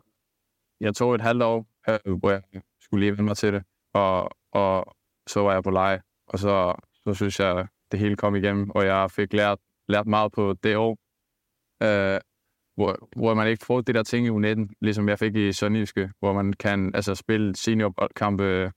Jeg 0.79 0.95
tog 0.95 1.15
et 1.15 1.21
halvt 1.21 1.43
år, 1.43 1.67
øh, 1.89 2.17
hvor 2.17 2.31
jeg 2.31 2.41
skulle 2.79 3.05
lige 3.05 3.11
vende 3.11 3.23
mig 3.23 3.37
til 3.37 3.53
det. 3.53 3.63
Og, 3.93 4.29
og 4.51 4.95
så 5.27 5.41
var 5.41 5.53
jeg 5.53 5.63
på 5.63 5.69
leje. 5.69 6.01
Og 6.27 6.39
så, 6.39 6.75
så 7.03 7.13
synes 7.13 7.39
jeg, 7.39 7.67
det 7.91 7.99
hele 7.99 8.15
kom 8.15 8.35
igennem. 8.35 8.69
Og 8.69 8.85
jeg 8.85 9.11
fik 9.11 9.33
lært, 9.33 9.57
lært 9.87 10.07
meget 10.07 10.31
på 10.31 10.55
det 10.63 10.77
år. 10.77 10.97
Øh, 11.83 12.19
hvor, 12.75 13.09
hvor 13.15 13.33
man 13.33 13.47
ikke 13.47 13.65
får 13.65 13.81
det 13.81 13.95
der 13.95 14.03
ting 14.03 14.27
i 14.27 14.29
U19, 14.29 14.67
ligesom 14.81 15.09
jeg 15.09 15.19
fik 15.19 15.35
i 15.35 15.51
Sønderjyske, 15.51 16.11
hvor 16.19 16.33
man 16.33 16.53
kan 16.53 16.95
altså, 16.95 17.15
spille 17.15 17.55
seniorkampe 17.55 18.71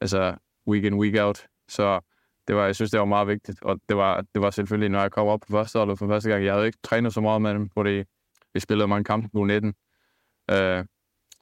altså, 0.00 0.36
week 0.68 0.84
in, 0.84 0.94
week 0.94 1.14
out. 1.20 1.46
Så 1.68 2.00
det 2.48 2.56
var, 2.56 2.64
jeg 2.64 2.74
synes, 2.74 2.90
det 2.90 3.00
var 3.00 3.06
meget 3.06 3.28
vigtigt. 3.28 3.62
Og 3.62 3.80
det 3.88 3.96
var, 3.96 4.24
det 4.34 4.42
var 4.42 4.50
selvfølgelig, 4.50 4.88
når 4.90 5.00
jeg 5.00 5.12
kom 5.12 5.26
op 5.26 5.40
på 5.40 5.46
første 5.50 5.80
år 5.80 5.94
for 5.94 6.06
første 6.06 6.30
gang, 6.30 6.44
jeg 6.44 6.54
havde 6.54 6.66
ikke 6.66 6.78
trænet 6.82 7.14
så 7.14 7.20
meget 7.20 7.42
med 7.42 7.54
dem, 7.54 7.70
fordi 7.70 8.04
vi 8.58 8.60
spillede 8.60 8.88
mange 8.88 9.04
kampe 9.04 9.28
på 9.32 9.44
19. 9.44 9.74
Øh, 10.50 10.84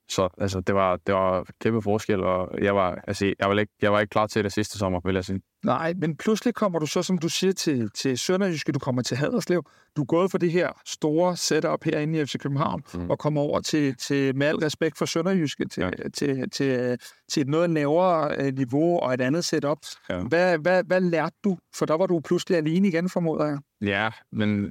så 0.09 0.29
altså, 0.39 0.61
det 0.61 0.75
var, 0.75 0.97
det 1.07 1.15
var 1.15 1.47
kæmpe 1.61 1.83
forskel, 1.83 2.21
og 2.21 2.63
jeg 2.63 2.75
var, 2.75 3.03
altså, 3.07 3.35
jeg, 3.39 3.49
var 3.49 3.59
ikke, 3.59 3.73
jeg 3.83 3.93
var 3.93 4.01
ikke 4.01 4.11
klar 4.11 4.27
til 4.27 4.45
det 4.45 4.53
sidste 4.53 4.79
sommer, 4.79 5.01
vil 5.05 5.15
jeg 5.15 5.25
sige. 5.25 5.41
Nej, 5.65 5.95
men 5.97 6.17
pludselig 6.17 6.55
kommer 6.55 6.79
du 6.79 6.87
så, 6.87 7.03
som 7.03 7.19
du 7.19 7.29
siger, 7.29 7.53
til, 7.53 7.91
til 7.91 8.19
Sønderjyske, 8.19 8.73
du 8.73 8.79
kommer 8.79 9.03
til 9.03 9.17
Haderslev. 9.17 9.63
Du 9.97 10.01
er 10.01 10.07
gået 10.07 10.31
for 10.31 10.39
det 10.39 10.53
her 10.53 10.71
store 10.87 11.37
setup 11.37 11.85
herinde 11.85 12.21
i 12.21 12.27
FC 12.27 12.39
København, 12.39 12.83
mm. 12.95 13.11
og 13.11 13.19
kommer 13.19 13.41
over 13.41 13.61
til, 13.61 13.97
til, 13.97 14.37
med 14.37 14.47
al 14.47 14.57
respekt 14.57 14.99
for 14.99 15.05
Sønderjyske, 15.05 15.65
til, 15.69 15.83
ja. 15.83 15.91
til, 15.91 16.13
til, 16.13 16.51
til, 16.51 16.99
til 17.33 17.41
et 17.41 17.49
noget 17.49 17.71
lavere 17.71 18.37
øh, 18.39 18.55
niveau 18.55 18.99
og 18.99 19.15
et 19.15 19.21
andet 19.21 19.45
setup. 19.45 19.79
Ja. 20.09 20.23
Hvad, 20.23 20.59
hvad, 20.59 20.85
hvad 20.85 21.01
lærte 21.01 21.37
du? 21.45 21.59
For 21.79 21.87
der 21.87 21.95
var 21.95 22.07
du 22.07 22.21
pludselig 22.21 22.59
alene 22.59 22.89
igen, 22.89 23.09
formoder 23.09 23.47
jeg. 23.47 23.59
Ja, 23.81 24.11
men 24.33 24.71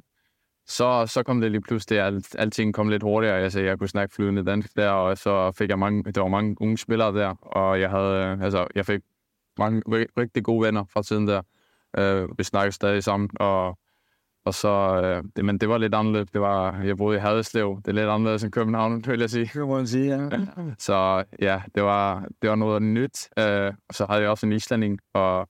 så, 0.68 1.06
så 1.06 1.22
kom 1.22 1.40
det 1.40 1.50
lige 1.50 1.60
pludselig, 1.60 1.98
at 1.98 2.06
alt, 2.06 2.36
alting 2.38 2.74
kom 2.74 2.88
lidt 2.88 3.02
hurtigere. 3.02 3.38
Altså, 3.38 3.60
jeg 3.60 3.78
kunne 3.78 3.88
snakke 3.88 4.14
flydende 4.14 4.44
dansk 4.44 4.76
der, 4.76 4.90
og 4.90 5.18
så 5.18 5.52
fik 5.52 5.70
jeg 5.70 5.78
mange, 5.78 6.12
der 6.12 6.20
var 6.20 6.28
mange 6.28 6.56
unge 6.60 6.78
spillere 6.78 7.14
der, 7.14 7.28
og 7.28 7.80
jeg 7.80 7.90
havde, 7.90 8.38
altså, 8.42 8.66
jeg 8.74 8.86
fik 8.86 9.00
mange 9.58 9.82
rigtig 10.18 10.44
gode 10.44 10.66
venner 10.66 10.84
fra 10.92 11.02
tiden 11.02 11.28
der. 11.28 11.42
Uh, 11.98 12.38
vi 12.38 12.44
snakkede 12.44 12.72
stadig 12.72 13.04
sammen, 13.04 13.30
og, 13.40 13.78
og 14.44 14.54
så, 14.54 15.00
uh, 15.22 15.28
det, 15.36 15.44
men 15.44 15.58
det 15.58 15.68
var 15.68 15.78
lidt 15.78 15.94
anderledes. 15.94 16.30
Det 16.30 16.40
var, 16.40 16.82
jeg 16.82 16.96
boede 16.96 17.16
i 17.16 17.20
Haderslev. 17.20 17.76
Det 17.76 17.88
er 17.88 17.92
lidt 17.92 18.08
anderledes 18.08 18.44
end 18.44 18.52
København, 18.52 19.04
vil 19.06 19.20
jeg 19.20 19.30
sige. 19.30 19.50
Det 19.54 19.66
må 19.66 19.76
man 19.76 19.86
sige, 19.86 20.16
ja. 20.16 20.28
så 20.78 21.24
ja, 21.40 21.62
det 21.74 21.82
var, 21.82 22.28
det 22.42 22.50
var 22.50 22.56
noget 22.56 22.82
nyt. 22.82 23.28
Og 23.36 23.94
så 23.94 24.06
havde 24.08 24.22
jeg 24.22 24.30
også 24.30 24.46
en 24.46 24.52
islanding, 24.52 24.98
og, 25.14 25.48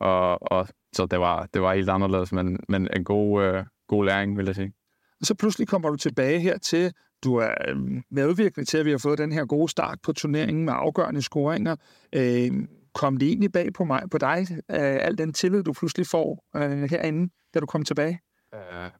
og, 0.00 0.52
og 0.52 0.68
så 0.92 1.06
det 1.06 1.20
var, 1.20 1.48
det 1.54 1.62
var 1.62 1.74
helt 1.74 1.90
anderledes, 1.90 2.32
men, 2.32 2.58
men 2.68 2.88
en 2.96 3.04
god, 3.04 3.54
uh, 3.54 3.64
god 3.90 4.04
læring, 4.04 4.36
vil 4.36 4.46
jeg 4.46 4.54
sige. 4.54 4.72
Og 5.20 5.26
så 5.26 5.34
pludselig 5.34 5.68
kommer 5.68 5.90
du 5.90 5.96
tilbage 5.96 6.40
her 6.40 6.58
til, 6.58 6.92
du 7.24 7.36
er 7.36 7.54
øhm, 7.68 8.02
medvirkende 8.10 8.66
til, 8.66 8.78
at 8.78 8.86
vi 8.86 8.90
har 8.90 8.98
fået 8.98 9.18
den 9.18 9.32
her 9.32 9.44
gode 9.44 9.68
start 9.68 9.98
på 10.02 10.12
turneringen 10.12 10.64
med 10.64 10.72
afgørende 10.76 11.22
scoringer. 11.22 11.76
Øh, 12.14 12.50
kom 12.94 13.16
det 13.16 13.28
egentlig 13.28 13.52
bag 13.52 13.72
på 13.72 13.84
mig, 13.84 14.02
på 14.10 14.18
dig, 14.18 14.46
øh, 14.50 14.98
al 15.06 15.18
den 15.18 15.32
tillid, 15.32 15.62
du 15.62 15.72
pludselig 15.72 16.06
får 16.06 16.44
øh, 16.56 16.90
herinde, 16.90 17.32
da 17.54 17.60
du 17.60 17.66
kom 17.66 17.84
tilbage? 17.84 18.20
Uh, 18.52 18.90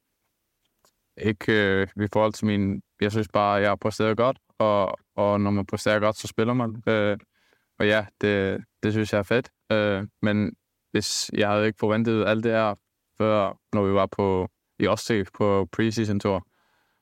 ikke 1.16 1.86
uh, 1.96 2.04
i 2.04 2.08
forhold 2.12 2.32
til 2.32 2.46
min... 2.46 2.82
Jeg 3.00 3.12
synes 3.12 3.28
bare, 3.28 3.52
jeg 3.52 3.70
har 3.70 3.76
præsteret 3.76 4.16
godt, 4.16 4.38
og, 4.58 4.98
og 5.16 5.40
når 5.40 5.50
man 5.50 5.66
præsterer 5.66 6.00
godt, 6.00 6.16
så 6.16 6.28
spiller 6.28 6.54
man. 6.54 6.70
Uh, 6.70 7.18
og 7.78 7.86
ja, 7.86 8.06
det, 8.20 8.64
det 8.82 8.92
synes 8.92 9.12
jeg 9.12 9.18
er 9.18 9.22
fedt. 9.22 9.50
Uh, 9.74 10.08
men 10.22 10.52
hvis 10.92 11.30
jeg 11.32 11.48
havde 11.48 11.66
ikke 11.66 11.78
forventet 11.78 12.26
alt 12.26 12.44
det 12.44 12.52
her, 12.52 12.74
før 13.18 13.58
når 13.72 13.86
vi 13.86 13.92
var 13.92 14.06
på 14.06 14.48
i 14.80 14.86
Ostsee 14.86 15.24
på 15.34 15.68
preseason 15.72 16.20
tour. 16.20 16.46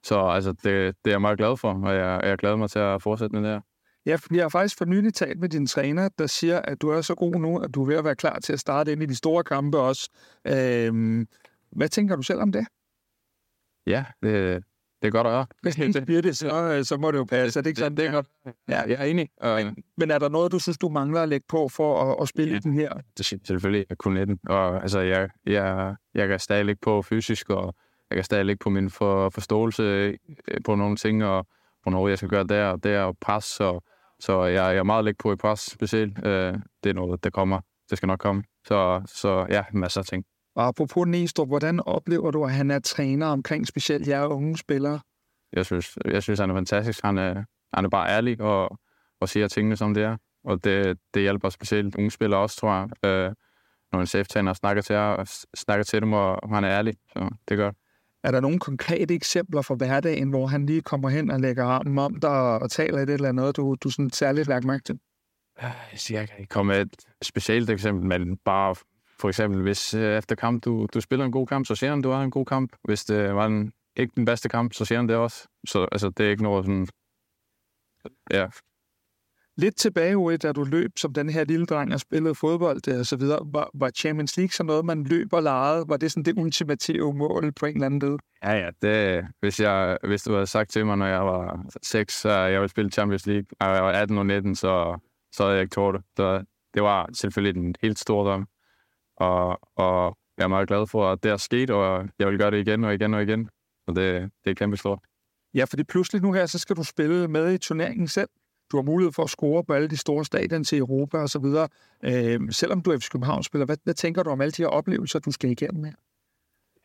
Så 0.03 0.21
altså, 0.21 0.53
det, 0.53 0.65
det 0.65 1.11
er 1.11 1.11
jeg 1.11 1.21
meget 1.21 1.39
glad 1.39 1.57
for, 1.57 1.75
og 1.85 1.95
jeg, 1.95 2.21
jeg 2.25 2.39
glæder 2.39 2.57
mig 2.57 2.71
til 2.71 2.79
at 2.79 3.03
fortsætte 3.03 3.37
med 3.37 3.43
det 3.43 3.51
her. 3.51 3.61
Ja, 4.07 4.17
jeg 4.31 4.45
har 4.45 4.49
faktisk 4.49 4.79
for 4.79 4.85
nylig 4.85 5.15
talt 5.15 5.41
med 5.41 5.49
din 5.49 5.67
træner, 5.67 6.09
der 6.19 6.27
siger, 6.27 6.61
at 6.61 6.83
du 6.83 6.89
er 6.89 7.01
så 7.01 7.15
god 7.15 7.35
nu, 7.35 7.59
at 7.59 7.75
du 7.75 7.83
er 7.83 7.87
ved 7.87 7.97
at 7.97 8.05
være 8.05 8.17
klar 8.17 8.39
til 8.39 8.53
at 8.53 8.61
starte 8.61 8.93
ind 8.93 9.03
i 9.03 9.07
de 9.07 9.15
store 9.15 9.45
kampe 9.45 9.79
også. 9.79 10.11
Øhm, 10.47 11.29
hvad 11.71 11.89
tænker 11.89 12.17
du 12.17 12.23
selv 12.23 12.41
om 12.41 12.53
det? 12.53 12.67
Ja, 13.87 14.05
det, 14.23 14.65
det 15.03 15.09
er 15.09 15.13
godt 15.13 15.27
at 15.27 15.33
høre. 15.33 15.47
Hvis 15.63 15.75
det 15.75 16.07
bliver 16.07 16.23
det, 16.23 16.37
så, 16.37 16.81
så 16.85 16.97
må 16.97 17.11
det 17.11 17.19
jo 17.19 17.25
passe. 17.25 17.59
Er 17.59 17.63
det 17.63 17.71
ikke 17.71 17.81
sådan? 17.81 17.97
Det, 17.97 17.99
det 18.03 18.09
er 18.09 18.13
godt. 18.13 18.27
Ja, 18.69 18.81
jeg 18.83 18.97
er 18.99 19.05
enig. 19.05 19.29
Og, 19.41 19.61
Men 19.97 20.11
er 20.11 20.19
der 20.19 20.29
noget, 20.29 20.53
du 20.53 20.59
synes, 20.59 20.79
du 20.79 20.89
mangler 20.89 21.23
at 21.23 21.29
lægge 21.29 21.47
på 21.49 21.69
for 21.69 22.13
at, 22.13 22.23
at 22.23 22.29
spille 22.29 22.55
Ja. 22.55 22.59
den 22.59 22.73
her? 22.73 22.93
det 23.19 23.33
er 23.33 23.39
selvfølgelig 23.45 23.87
at 23.91 23.99
kunne 23.99 24.27
den. 24.27 24.39
Og 24.49 24.83
altså, 24.83 25.01
jeg, 25.01 25.29
jeg, 25.47 25.95
jeg 26.15 26.29
kan 26.29 26.39
stadig 26.39 26.65
ligge 26.65 26.81
på 26.83 27.03
fysisk, 27.03 27.51
og 27.51 27.75
jeg 28.11 28.17
kan 28.17 28.25
stadig 28.25 28.45
ligge 28.45 28.59
på 28.59 28.71
min 28.71 28.91
for, 28.91 29.31
forståelse 29.31 29.83
øh, 29.83 30.15
på 30.65 30.75
nogle 30.75 30.97
ting, 30.97 31.25
og 31.25 31.47
hvornår 31.83 32.09
jeg 32.09 32.19
skal 32.19 32.29
gøre 32.31 32.45
der 32.45 32.67
og 32.67 32.85
der, 32.85 33.01
og 33.03 33.17
pres. 33.21 33.61
Og, 33.61 33.83
så 34.21 34.45
jeg, 34.45 34.55
jeg 34.55 34.77
er 34.77 34.83
meget 34.83 35.05
ligge 35.05 35.19
på 35.23 35.33
i 35.33 35.37
pres 35.37 35.61
specielt. 35.61 36.27
Øh, 36.27 36.55
det 36.85 36.91
er 36.91 36.95
noget, 36.95 37.25
der 37.25 37.31
kommer. 37.31 37.61
Det 37.91 37.99
skal 37.99 38.07
nok 38.07 38.19
komme. 38.19 38.43
Så, 38.67 39.03
så 39.07 39.47
ja, 39.51 39.65
masser 39.73 40.01
af 40.01 40.05
ting. 40.07 40.25
Og 40.59 40.67
apropos 40.67 41.07
Næstrup, 41.07 41.49
hvordan 41.49 41.81
oplever 41.87 42.31
du, 42.31 42.45
at 42.45 42.53
han 42.53 42.71
er 42.71 42.79
træner 42.79 43.27
omkring 43.27 43.67
specielt 43.67 44.09
jer 44.09 44.27
unge 44.27 44.59
spillere? 44.59 45.01
Jeg 45.53 45.67
synes, 45.67 45.99
jeg 46.05 46.23
synes 46.23 46.41
han 46.41 46.51
er 46.51 46.55
fantastisk. 46.55 47.01
Han 47.05 47.19
er, 47.19 47.45
han 47.75 47.85
er 47.85 47.89
bare 47.89 48.11
ærlig 48.11 48.41
og, 48.41 48.79
og 49.21 49.29
siger 49.29 49.49
tingene, 49.49 49.77
som 49.77 49.95
det 49.95 50.03
er. 50.03 50.17
Og 50.45 50.65
det, 50.65 50.99
det 51.15 51.23
hjælper 51.23 51.49
specielt 51.49 51.97
unge 51.97 52.11
spillere 52.11 52.41
også, 52.41 52.57
tror 52.57 52.73
jeg. 52.75 53.11
Øh, 53.11 53.35
når 53.93 54.01
en 54.01 54.07
cheftræner 54.07 54.53
snakker 54.53 54.83
til, 54.83 54.95
jer, 54.95 55.45
snakker 55.57 55.85
til 55.85 56.01
dem, 56.01 56.13
og 56.13 56.55
han 56.55 56.65
er 56.65 56.71
ærlig. 56.71 56.95
Så 57.13 57.31
det 57.49 57.57
gør 57.57 57.73
Er 58.23 58.31
der 58.31 58.41
nogle 58.41 58.59
konkrete 58.59 59.15
eksempler 59.15 59.63
fra 59.63 59.75
hverdagen, 59.75 60.31
hvor 60.31 60.47
han 60.47 60.67
lige 60.67 60.83
kommer 60.83 61.09
hen 61.09 61.31
og 61.31 61.41
lægger 61.41 61.65
armen 61.65 61.99
om 61.99 62.21
dig 62.21 62.61
og 62.63 62.71
taler 62.71 62.99
i 62.99 63.07
det 63.07 63.15
eller 63.15 63.33
noget, 63.33 63.57
du, 63.57 63.77
du 63.81 63.91
sådan 63.91 64.11
særligt 64.11 64.49
lagt 64.49 64.65
mærke 64.65 64.85
til? 64.85 64.99
Jeg 66.11 66.29
kan 66.29 66.39
ikke 66.39 66.51
komme 66.51 66.73
med 66.73 66.81
et 66.81 67.05
specielt 67.23 67.71
eksempel, 67.71 68.07
men 68.07 68.37
bare 68.37 68.75
for 69.21 69.29
eksempel, 69.29 69.63
hvis 69.63 69.95
øh, 69.95 70.19
efter 70.19 70.37
kamp, 70.37 70.65
du, 70.65 70.87
du 70.95 71.01
spiller 71.01 71.25
en 71.25 71.33
god 71.33 71.47
kamp, 71.47 71.67
så 71.67 71.75
siger 71.75 71.91
han, 71.91 72.03
du 72.03 72.11
har 72.11 72.23
en 72.23 72.31
god 72.31 72.47
kamp. 72.47 72.77
Hvis 72.85 73.05
det 73.05 73.35
var 73.35 73.47
en, 73.47 73.73
ikke 73.97 74.13
den 74.17 74.25
bedste 74.25 74.49
kamp, 74.49 74.73
så 74.73 74.85
siger 74.85 74.99
han 74.99 75.09
det 75.09 75.17
også. 75.17 75.49
Så 75.69 75.89
altså, 75.93 76.11
det 76.11 76.27
er 76.27 76.31
ikke 76.31 76.43
noget 76.43 76.65
sådan... 76.65 76.89
Ja, 78.31 78.47
Lidt 79.59 79.77
tilbage, 79.77 80.17
Uwe, 80.17 80.37
da 80.37 80.53
du 80.53 80.65
løb 80.65 80.91
som 80.99 81.13
den 81.13 81.31
her 81.31 81.45
lille 81.45 81.67
dreng 81.67 81.95
og 81.95 82.01
spillede 82.01 82.35
fodbold 82.35 82.89
øh, 82.89 82.99
og 82.99 83.07
så 83.07 83.17
videre, 83.17 83.41
var, 83.45 83.71
var 83.75 83.91
Champions 83.91 84.37
League 84.37 84.51
så 84.51 84.63
noget, 84.63 84.85
man 84.85 85.05
løb 85.05 85.33
og 85.33 85.43
legede? 85.43 85.85
Var 85.89 85.97
det 85.97 86.13
sådan 86.13 86.25
det 86.25 86.35
ultimative 86.39 87.15
mål 87.15 87.53
på 87.53 87.67
en 87.67 87.75
eller 87.75 87.87
anden 87.87 88.11
led? 88.11 88.19
ja, 88.45 88.53
ja 88.53 88.71
det, 88.83 89.25
hvis, 89.41 89.61
jeg, 89.61 89.99
hvis 90.07 90.23
du 90.23 90.33
havde 90.33 90.47
sagt 90.47 90.71
til 90.71 90.87
mig, 90.87 90.97
når 90.97 91.07
jeg 91.07 91.21
var 91.21 91.67
6, 91.83 92.25
at 92.25 92.33
jeg 92.33 92.61
ville 92.61 92.69
spille 92.69 92.91
Champions 92.91 93.27
League, 93.27 93.47
og 93.61 93.67
jeg 93.75 93.83
var 93.83 93.93
18 93.93 94.19
og 94.19 94.27
19, 94.27 94.55
så, 94.55 94.99
så 95.33 95.43
havde 95.43 95.55
jeg 95.55 95.63
ikke 95.63 95.75
tårt 95.75 95.95
det. 95.95 96.03
Så 96.17 96.45
det 96.75 96.83
var 96.83 97.09
selvfølgelig 97.13 97.63
en 97.63 97.75
helt 97.83 97.99
stor 97.99 98.25
drøm. 98.25 98.49
Og, 99.21 99.61
og 99.77 100.17
jeg 100.39 100.45
er 100.45 100.49
meget 100.49 100.69
glad 100.69 100.87
for, 100.87 101.13
at 101.13 101.23
det 101.23 101.31
er 101.31 101.37
sket, 101.37 101.71
og 101.71 102.09
jeg 102.19 102.27
vil 102.29 102.39
gøre 102.39 102.51
det 102.51 102.59
igen 102.59 102.85
og 102.85 102.95
igen 102.95 103.15
og 103.15 103.23
igen. 103.23 103.49
Og 103.87 103.97
det, 103.97 104.31
det 104.45 104.51
er 104.51 104.55
kæmpe 104.55 104.77
stort. 104.77 104.99
Ja, 105.55 105.65
fordi 105.65 105.85
pludselig 105.85 106.23
nu 106.23 106.33
her, 106.33 106.47
så 106.47 106.59
skal 106.59 106.77
du 106.77 106.85
spille 106.85 107.29
med 107.29 107.55
i 107.55 107.59
turneringen 107.59 108.09
selv. 108.09 108.29
Du 108.73 108.77
har 108.77 108.83
mulighed 108.83 109.13
for 109.13 109.23
at 109.23 109.31
score 109.31 109.65
på 109.65 109.73
alle 109.73 109.89
de 109.89 109.97
store 109.97 110.25
stadion 110.25 110.65
til 110.65 110.79
Europa 110.79 111.19
og 111.19 111.29
så 111.29 111.39
videre. 111.39 111.69
Øh, 112.05 112.41
selvom 112.51 112.83
du 112.83 112.91
er 112.91 112.99
FC 112.99 113.09
København-spiller, 113.11 113.67
hvad, 113.67 113.77
hvad 113.85 113.95
tænker 113.95 114.23
du 114.23 114.31
om 114.31 114.41
alle 114.41 114.53
de 114.53 114.63
her 114.63 114.69
oplevelser, 114.69 115.19
du 115.19 115.31
skal 115.31 115.51
igennem 115.51 115.85
her? 115.85 115.93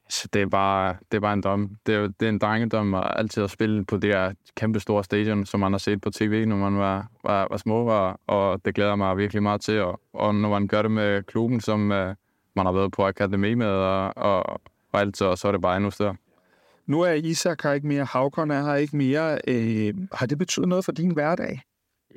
Så 0.09 0.27
det 0.33 0.41
er 0.41 0.45
bare, 0.45 0.95
det 1.11 1.17
er 1.17 1.21
bare 1.21 1.33
en 1.33 1.41
drøm. 1.41 1.77
Det 1.85 1.95
er, 1.95 2.07
det 2.07 2.25
er 2.25 2.29
en 2.29 2.39
drengedrøm 2.39 2.93
at 2.93 3.13
altid 3.15 3.43
at 3.43 3.49
spille 3.51 3.85
på 3.85 3.97
det 3.97 4.13
her 4.13 4.33
kæmpe 4.55 4.79
store 4.79 5.03
stadion, 5.03 5.45
som 5.45 5.59
man 5.59 5.71
har 5.71 5.77
set 5.77 6.01
på 6.01 6.09
tv, 6.09 6.45
når 6.45 6.55
man 6.55 6.77
var, 6.77 7.07
var, 7.23 7.47
var 7.49 7.57
små, 7.57 7.85
og, 7.85 8.19
og 8.27 8.65
det 8.65 8.75
glæder 8.75 8.95
mig 8.95 9.17
virkelig 9.17 9.43
meget 9.43 9.61
til. 9.61 9.81
Og, 9.81 10.01
og 10.13 10.35
når 10.35 10.49
man 10.49 10.67
gør 10.67 10.81
det 10.81 10.91
med 10.91 11.23
klubben, 11.23 11.61
som 11.61 11.91
uh, 11.91 11.97
man 12.55 12.65
har 12.65 12.73
været 12.73 12.91
på 12.91 13.05
akademi 13.05 13.53
med, 13.53 13.67
og, 13.67 14.17
og, 14.17 14.61
og 14.91 14.99
alt, 14.99 15.17
så, 15.17 15.35
så 15.35 15.47
er 15.47 15.51
det 15.51 15.61
bare 15.61 15.75
endnu 15.75 15.91
større. 15.91 16.15
Nu 16.85 17.01
er 17.01 17.11
Isak 17.11 17.63
her 17.63 17.71
ikke 17.71 17.87
mere, 17.87 18.05
Havkon 18.05 18.51
er 18.51 18.63
her 18.63 18.75
ikke 18.75 18.97
mere. 18.97 19.39
Øh, 19.47 19.93
har 20.11 20.25
det 20.25 20.37
betydet 20.37 20.69
noget 20.69 20.85
for 20.85 20.91
din 20.91 21.13
hverdag? 21.13 21.61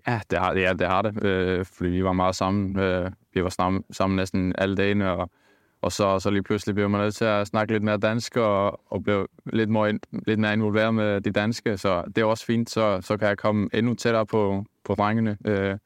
Ja, 0.06 0.20
det 0.30 0.38
har, 0.38 0.54
ja, 0.54 0.72
det 0.72 0.86
har 0.86 1.02
det, 1.02 1.24
øh, 1.24 1.64
fordi 1.64 1.90
vi 1.90 2.04
var 2.04 2.12
meget 2.12 2.36
sammen. 2.36 2.78
Øh, 2.78 3.10
vi 3.34 3.42
var 3.42 3.48
sammen, 3.48 3.84
sammen 3.90 4.16
næsten 4.16 4.54
alle 4.58 4.76
dagene, 4.76 5.10
og, 5.10 5.30
og 5.82 5.92
så, 5.92 6.18
så 6.18 6.30
lige 6.30 6.42
pludselig 6.42 6.74
blev 6.74 6.90
man 6.90 7.00
nødt 7.00 7.14
til 7.14 7.24
at 7.24 7.46
snakke 7.46 7.72
lidt 7.72 7.82
mere 7.82 7.96
dansk, 7.96 8.36
og, 8.36 8.80
og 8.92 9.02
blev 9.02 9.28
lidt 9.46 9.70
mere, 9.70 9.98
lidt 10.26 10.40
mere 10.40 10.52
involveret 10.52 10.94
med 10.94 11.20
de 11.20 11.30
danske, 11.30 11.78
så 11.78 12.02
det 12.06 12.18
er 12.18 12.24
også 12.24 12.46
fint, 12.46 12.70
så, 12.70 13.00
så 13.00 13.16
kan 13.16 13.28
jeg 13.28 13.38
komme 13.38 13.68
endnu 13.74 13.94
tættere 13.94 14.26
på, 14.26 14.64
på 14.84 14.94
drengene. 14.94 15.36
Øh, 15.46 15.78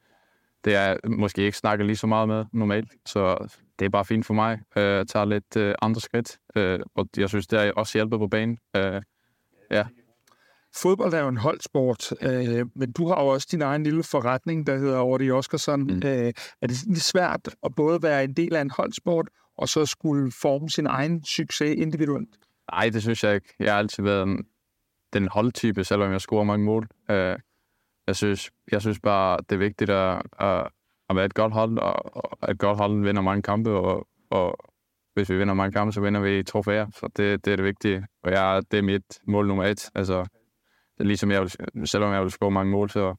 det 0.65 0.75
er 0.75 0.81
jeg 0.81 0.97
måske 1.03 1.41
ikke 1.41 1.57
snakke 1.57 1.85
lige 1.85 1.95
så 1.95 2.07
meget 2.07 2.27
med 2.27 2.45
normalt, 2.53 2.91
så 3.05 3.47
det 3.79 3.85
er 3.85 3.89
bare 3.89 4.05
fint 4.05 4.25
for 4.25 4.33
mig 4.33 4.59
øh, 4.75 4.99
at 4.99 5.07
tage 5.07 5.29
lidt 5.29 5.57
øh, 5.57 5.75
andre 5.81 6.01
skridt, 6.01 6.37
øh, 6.55 6.79
og 6.95 7.07
jeg 7.17 7.29
synes, 7.29 7.47
det 7.47 7.59
er 7.59 7.71
også 7.71 7.97
hjælpet 7.97 8.19
på 8.19 8.27
banen. 8.27 8.57
Øh, 8.75 9.01
ja. 9.71 9.85
Fodbold 10.75 11.13
er 11.13 11.19
jo 11.19 11.27
en 11.27 11.37
holdsport, 11.37 12.11
øh, 12.21 12.65
men 12.75 12.91
du 12.91 13.07
har 13.07 13.21
jo 13.23 13.27
også 13.27 13.47
din 13.51 13.61
egen 13.61 13.83
lille 13.83 14.03
forretning, 14.03 14.67
der 14.67 14.77
hedder 14.77 14.99
Ordi 14.99 15.31
Oskarsson. 15.31 15.83
Mm. 15.83 16.01
Øh, 16.05 16.33
er 16.61 16.67
det 16.67 16.83
lidt 16.87 17.03
svært 17.03 17.55
at 17.63 17.75
både 17.75 18.03
være 18.03 18.23
en 18.23 18.33
del 18.33 18.55
af 18.55 18.61
en 18.61 18.71
holdsport, 18.77 19.29
og 19.57 19.69
så 19.69 19.85
skulle 19.85 20.31
forme 20.41 20.69
sin 20.69 20.87
egen 20.87 21.23
succes 21.23 21.75
individuelt? 21.77 22.29
Nej, 22.71 22.89
det 22.89 23.01
synes 23.01 23.23
jeg 23.23 23.35
ikke. 23.35 23.55
Jeg 23.59 23.73
har 23.73 23.79
altid 23.79 24.03
været 24.03 24.23
en, 24.23 24.45
den 25.13 25.27
holdtype, 25.27 25.83
selvom 25.83 26.11
jeg 26.11 26.21
scorer 26.21 26.43
mange 26.43 26.65
mål. 26.65 26.87
Øh, 27.09 27.37
jeg, 28.11 28.15
synes, 28.15 28.51
jeg 28.71 28.81
synes 28.81 28.99
bare, 28.99 29.37
det 29.37 29.55
er 29.55 29.59
vigtigt 29.59 29.89
at, 29.89 30.21
at, 30.39 30.67
at 31.09 31.15
være 31.15 31.25
et 31.25 31.33
godt 31.33 31.53
hold, 31.53 31.77
og, 31.77 32.15
og 32.43 32.51
et 32.51 32.59
godt 32.59 32.77
hold 32.77 33.03
vinder 33.03 33.21
mange 33.21 33.41
kampe, 33.41 33.71
og, 33.71 34.07
og 34.29 34.57
hvis 35.13 35.29
vi 35.29 35.37
vinder 35.37 35.53
mange 35.53 35.71
kampe, 35.71 35.93
så 35.93 36.01
vinder 36.01 36.19
vi 36.19 36.43
trofæer. 36.43 36.87
Så 36.95 37.09
det, 37.17 37.45
det 37.45 37.51
er 37.51 37.55
det 37.55 37.65
vigtige. 37.65 38.07
Og 38.23 38.31
jeg, 38.31 38.63
det 38.71 38.77
er 38.77 38.81
mit 38.81 39.19
mål 39.27 39.47
nummer 39.47 39.65
et. 39.65 39.89
Altså, 39.95 40.19
det 40.93 40.99
er 40.99 41.03
ligesom 41.03 41.31
jeg 41.31 41.41
vil, 41.41 41.51
selvom 41.87 42.13
jeg 42.13 42.21
vil 42.21 42.31
score 42.31 42.51
mange 42.51 42.71
mål, 42.71 42.89
så, 42.89 43.15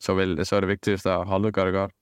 så, 0.00 0.14
vil, 0.14 0.46
så 0.46 0.56
er 0.56 0.60
det 0.60 0.68
vigtigste, 0.68 1.10
at 1.10 1.26
holdet 1.26 1.54
gør 1.54 1.64
det 1.64 1.74
godt. 1.74 1.92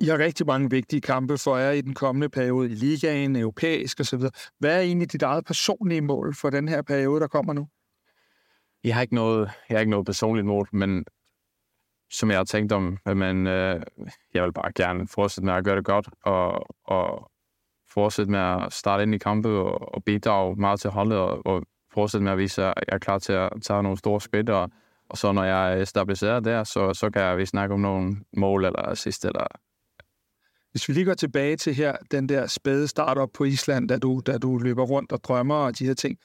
I 0.00 0.04
har 0.04 0.18
rigtig 0.18 0.46
mange 0.46 0.70
vigtige 0.70 1.00
kampe 1.00 1.38
for 1.38 1.56
jer 1.56 1.70
i 1.70 1.80
den 1.80 1.94
kommende 1.94 2.28
periode 2.28 2.70
i 2.70 2.74
ligaen, 2.74 3.36
europæisk 3.36 4.00
osv. 4.00 4.20
Hvad 4.58 4.76
er 4.76 4.80
egentlig 4.80 5.12
dit 5.12 5.22
eget 5.22 5.44
personlige 5.44 6.00
mål 6.00 6.34
for 6.34 6.50
den 6.50 6.68
her 6.68 6.82
periode, 6.82 7.20
der 7.20 7.28
kommer 7.28 7.52
nu? 7.52 7.68
Jeg 8.84 8.94
har 8.94 9.02
ikke 9.02 9.14
noget, 9.14 9.50
jeg 9.68 9.74
har 9.76 9.80
ikke 9.80 9.90
noget 9.90 10.06
personligt 10.06 10.46
mål, 10.46 10.68
men 10.72 11.04
som 12.10 12.30
jeg 12.30 12.38
har 12.38 12.44
tænkt 12.44 12.72
om, 12.72 12.98
men 13.06 13.46
øh, 13.46 13.82
jeg 14.34 14.42
vil 14.44 14.52
bare 14.52 14.72
gerne 14.72 15.08
fortsætte 15.08 15.46
med 15.46 15.54
at 15.54 15.64
gøre 15.64 15.76
det 15.76 15.84
godt, 15.84 16.08
og, 16.22 16.66
og 16.84 17.30
fortsætte 17.88 18.30
med 18.30 18.40
at 18.40 18.72
starte 18.72 19.02
ind 19.02 19.14
i 19.14 19.18
kampe 19.18 19.48
og, 19.48 19.94
og 19.94 20.04
bidrage 20.04 20.56
meget 20.56 20.80
til 20.80 20.90
holdet, 20.90 21.18
og, 21.18 21.46
og 21.46 21.62
fortsætte 21.92 22.24
med 22.24 22.32
at 22.32 22.38
vise, 22.38 22.64
at 22.64 22.74
jeg 22.88 22.94
er 22.94 22.98
klar 22.98 23.18
til 23.18 23.32
at 23.32 23.50
tage 23.62 23.82
nogle 23.82 23.98
store 23.98 24.20
skridt, 24.20 24.48
og, 24.48 24.70
og 25.08 25.18
så 25.18 25.32
når 25.32 25.44
jeg 25.44 25.80
er 25.80 25.84
stabiliseret 25.84 26.44
der, 26.44 26.64
så, 26.64 26.94
så 26.94 27.10
kan 27.10 27.22
jeg 27.22 27.38
vi 27.38 27.46
snakke 27.46 27.74
om 27.74 27.80
nogle 27.80 28.16
mål 28.36 28.64
eller 28.64 28.88
assist, 28.88 29.24
eller 29.24 29.46
Hvis 30.70 30.88
vi 30.88 30.94
lige 30.94 31.04
går 31.04 31.14
tilbage 31.14 31.56
til 31.56 31.74
her, 31.74 31.96
den 32.10 32.28
der 32.28 32.46
spæde 32.46 32.88
startup 32.88 33.30
på 33.34 33.44
Island, 33.44 33.88
da 33.88 33.98
du, 33.98 34.22
da 34.26 34.38
du 34.38 34.58
løber 34.58 34.84
rundt 34.84 35.12
og 35.12 35.24
drømmer 35.24 35.54
og 35.54 35.78
de 35.78 35.86
her 35.86 35.94
ting. 35.94 36.18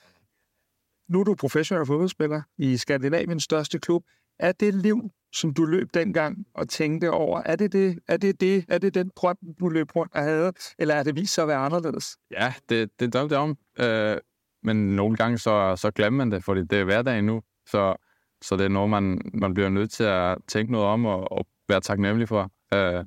Nu 1.10 1.20
er 1.20 1.24
du 1.24 1.36
professionel 1.36 1.86
fodboldspiller 1.86 2.42
i 2.58 2.78
Skandinaviens 2.78 3.44
største 3.44 3.80
klub. 3.80 4.04
Er 4.40 4.52
det 4.52 4.74
liv, 4.74 5.12
som 5.34 5.54
du 5.54 5.66
løb 5.66 5.94
dengang 5.94 6.46
og 6.54 6.70
tænkte 6.70 7.12
over, 7.12 7.42
er 7.46 7.56
det 7.56 7.74
det, 7.74 8.00
er 8.08 8.18
det, 8.18 8.42
det, 8.42 8.66
er 8.68 8.78
det 8.78 8.94
den 8.94 9.12
drøm, 9.16 9.38
du 9.60 9.70
løb 9.70 9.96
rundt 9.96 10.16
og 10.16 10.22
havde, 10.22 10.54
eller 10.80 10.96
er 10.96 11.04
det 11.04 11.16
vist 11.16 11.34
sig 11.34 11.42
at 11.42 11.48
være 11.48 11.58
anderledes? 11.58 12.18
Ja, 12.32 12.54
det, 12.70 13.00
det 13.00 13.14
drømte 13.14 13.36
jeg 13.36 13.42
om. 13.42 13.58
Øh, 13.80 14.18
men 14.64 14.96
nogle 14.96 15.16
gange 15.16 15.38
så, 15.38 15.76
så 15.76 15.92
glemmer 15.92 16.18
man 16.18 16.32
det, 16.32 16.44
fordi 16.44 16.62
det 16.62 16.80
er 16.80 16.84
hverdagen 16.84 17.26
nu. 17.26 17.42
Så, 17.66 17.96
så 18.42 18.56
det 18.56 18.66
er 18.66 18.70
noget, 18.70 18.90
man, 18.90 19.22
man 19.34 19.54
bliver 19.54 19.70
nødt 19.70 19.92
til 19.92 20.04
at 20.04 20.38
tænke 20.48 20.72
noget 20.72 20.88
om 20.88 21.06
og, 21.06 21.32
og 21.32 21.46
være 21.70 21.82
taknemmelig 21.82 22.28
for. 22.28 22.52
Øh, 22.74 23.06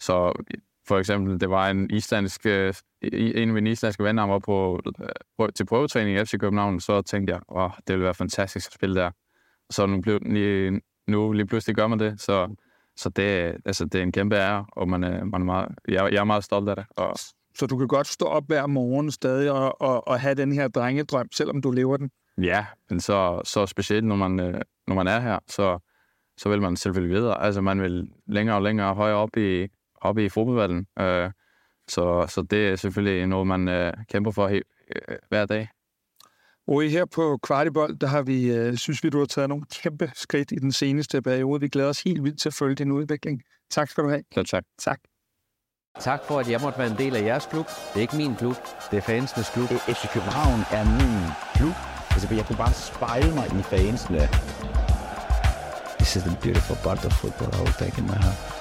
så 0.00 0.32
for 0.88 0.98
eksempel, 0.98 1.40
det 1.40 1.50
var 1.50 1.70
en 1.70 1.90
islandsk, 1.90 2.46
øh, 2.46 2.74
en 3.02 3.48
af 3.48 3.54
mine 3.54 3.70
islandske 3.70 4.04
venner, 4.04 4.26
var 4.26 4.38
på, 4.38 4.80
på, 5.38 5.48
til 5.54 5.66
prøvetræning 5.66 6.18
i 6.18 6.24
FC 6.24 6.38
København, 6.38 6.80
så 6.80 7.02
tænkte 7.02 7.32
jeg, 7.32 7.40
åh, 7.48 7.70
det 7.86 7.94
ville 7.94 8.04
være 8.04 8.14
fantastisk 8.14 8.68
at 8.68 8.74
spille 8.74 8.94
der. 9.00 9.10
Så 9.70 9.86
nu, 9.86 10.00
blev, 10.00 10.18
lige, 10.26 10.80
nu 11.06 11.32
lige 11.32 11.46
pludselig 11.46 11.76
gør 11.76 11.86
man 11.86 11.98
det, 11.98 12.20
så, 12.20 12.56
så 12.96 13.08
det, 13.08 13.56
altså, 13.64 13.84
det 13.84 13.94
er 13.94 14.02
en 14.02 14.12
kæmpe 14.12 14.36
ære, 14.36 14.66
og 14.72 14.88
man, 14.88 15.04
er, 15.04 15.24
man 15.24 15.40
er 15.40 15.44
meget, 15.44 15.68
jeg, 15.88 16.12
jeg 16.12 16.20
er 16.20 16.24
meget 16.24 16.44
stolt 16.44 16.68
af 16.68 16.76
det. 16.76 16.86
Og, 16.96 17.12
Så 17.54 17.66
du 17.66 17.78
kan 17.78 17.88
godt 17.88 18.06
stå 18.06 18.24
op 18.26 18.44
hver 18.46 18.66
morgen 18.66 19.10
stadig 19.10 19.50
og, 19.50 19.80
og, 19.80 20.08
og 20.08 20.20
have 20.20 20.34
den 20.34 20.52
her 20.52 20.68
drengedrøm, 20.68 21.28
selvom 21.32 21.62
du 21.62 21.70
lever 21.70 21.96
den. 21.96 22.10
ja, 22.38 22.66
men 22.90 23.00
så, 23.00 23.40
så 23.44 23.66
specielt, 23.66 24.04
når 24.04 24.16
man, 24.16 24.40
øh, 24.40 24.60
når 24.86 24.94
man 24.94 25.06
er 25.06 25.20
her, 25.20 25.38
så, 25.48 25.78
så 26.36 26.48
vil 26.48 26.62
man 26.62 26.76
selvfølgelig 26.76 27.16
videre. 27.16 27.42
Altså, 27.42 27.60
man 27.60 27.80
vil 27.82 28.10
længere 28.26 28.56
og 28.56 28.62
længere 28.62 28.94
højere 28.94 29.16
op 29.16 29.36
i, 29.36 29.66
op 30.00 30.18
i 30.18 30.28
fodboldverdenen. 30.28 30.86
Øh, 30.98 31.30
så, 31.88 32.26
så 32.28 32.42
det 32.50 32.68
er 32.68 32.76
selvfølgelig 32.76 33.26
noget, 33.26 33.46
man 33.46 33.68
øh, 33.68 33.92
kæmper 34.08 34.30
for 34.30 34.48
he, 34.48 34.56
øh, 34.56 35.16
hver 35.28 35.46
dag. 35.46 35.68
Og 36.68 36.82
her 36.82 37.04
på 37.04 37.38
Kvartibold, 37.42 37.98
der 37.98 38.06
har 38.06 38.22
vi, 38.22 38.52
øh, 38.52 38.76
synes 38.76 39.04
vi, 39.04 39.10
du 39.10 39.18
har 39.18 39.26
taget 39.26 39.48
nogle 39.48 39.64
kæmpe 39.82 40.10
skridt 40.14 40.52
i 40.52 40.54
den 40.54 40.72
seneste 40.72 41.22
periode. 41.22 41.60
Vi 41.60 41.68
glæder 41.68 41.88
os 41.88 42.02
helt 42.02 42.24
vildt 42.24 42.40
til 42.40 42.48
at 42.48 42.54
følge 42.54 42.74
din 42.74 42.92
udvikling. 42.92 43.42
Tak 43.70 43.88
skal 43.88 44.04
du 44.04 44.08
have. 44.08 44.22
Så 44.34 44.42
tak. 44.42 44.64
Tak. 44.78 44.98
Tak 46.00 46.24
for, 46.24 46.38
at 46.38 46.50
jeg 46.50 46.60
måtte 46.62 46.78
være 46.78 46.90
en 46.90 46.98
del 46.98 47.16
af 47.16 47.22
jeres 47.22 47.46
klub. 47.46 47.66
Det 47.66 47.96
er 47.96 48.00
ikke 48.00 48.16
min 48.16 48.36
klub, 48.36 48.56
det 48.90 48.96
er 48.96 49.00
fansenes 49.00 49.50
klub. 49.50 49.68
FC 49.68 50.12
København 50.12 50.60
er 50.72 50.84
min 50.84 51.32
klub. 51.54 51.74
Altså, 52.10 52.34
jeg 52.34 52.44
kunne 52.46 52.56
bare 52.56 52.72
spejle 52.72 53.34
mig 53.34 53.46
i 53.46 53.62
fansene. 53.62 54.18
This 55.98 56.16
is 56.16 56.22
the 56.22 56.36
beautiful 56.42 56.76
part 56.76 57.04
of 57.04 57.12
football 57.12 57.50
I 57.54 57.60
will 57.64 57.78
take 57.82 57.98
in 57.98 58.06
my 58.06 58.18
heart. 58.24 58.57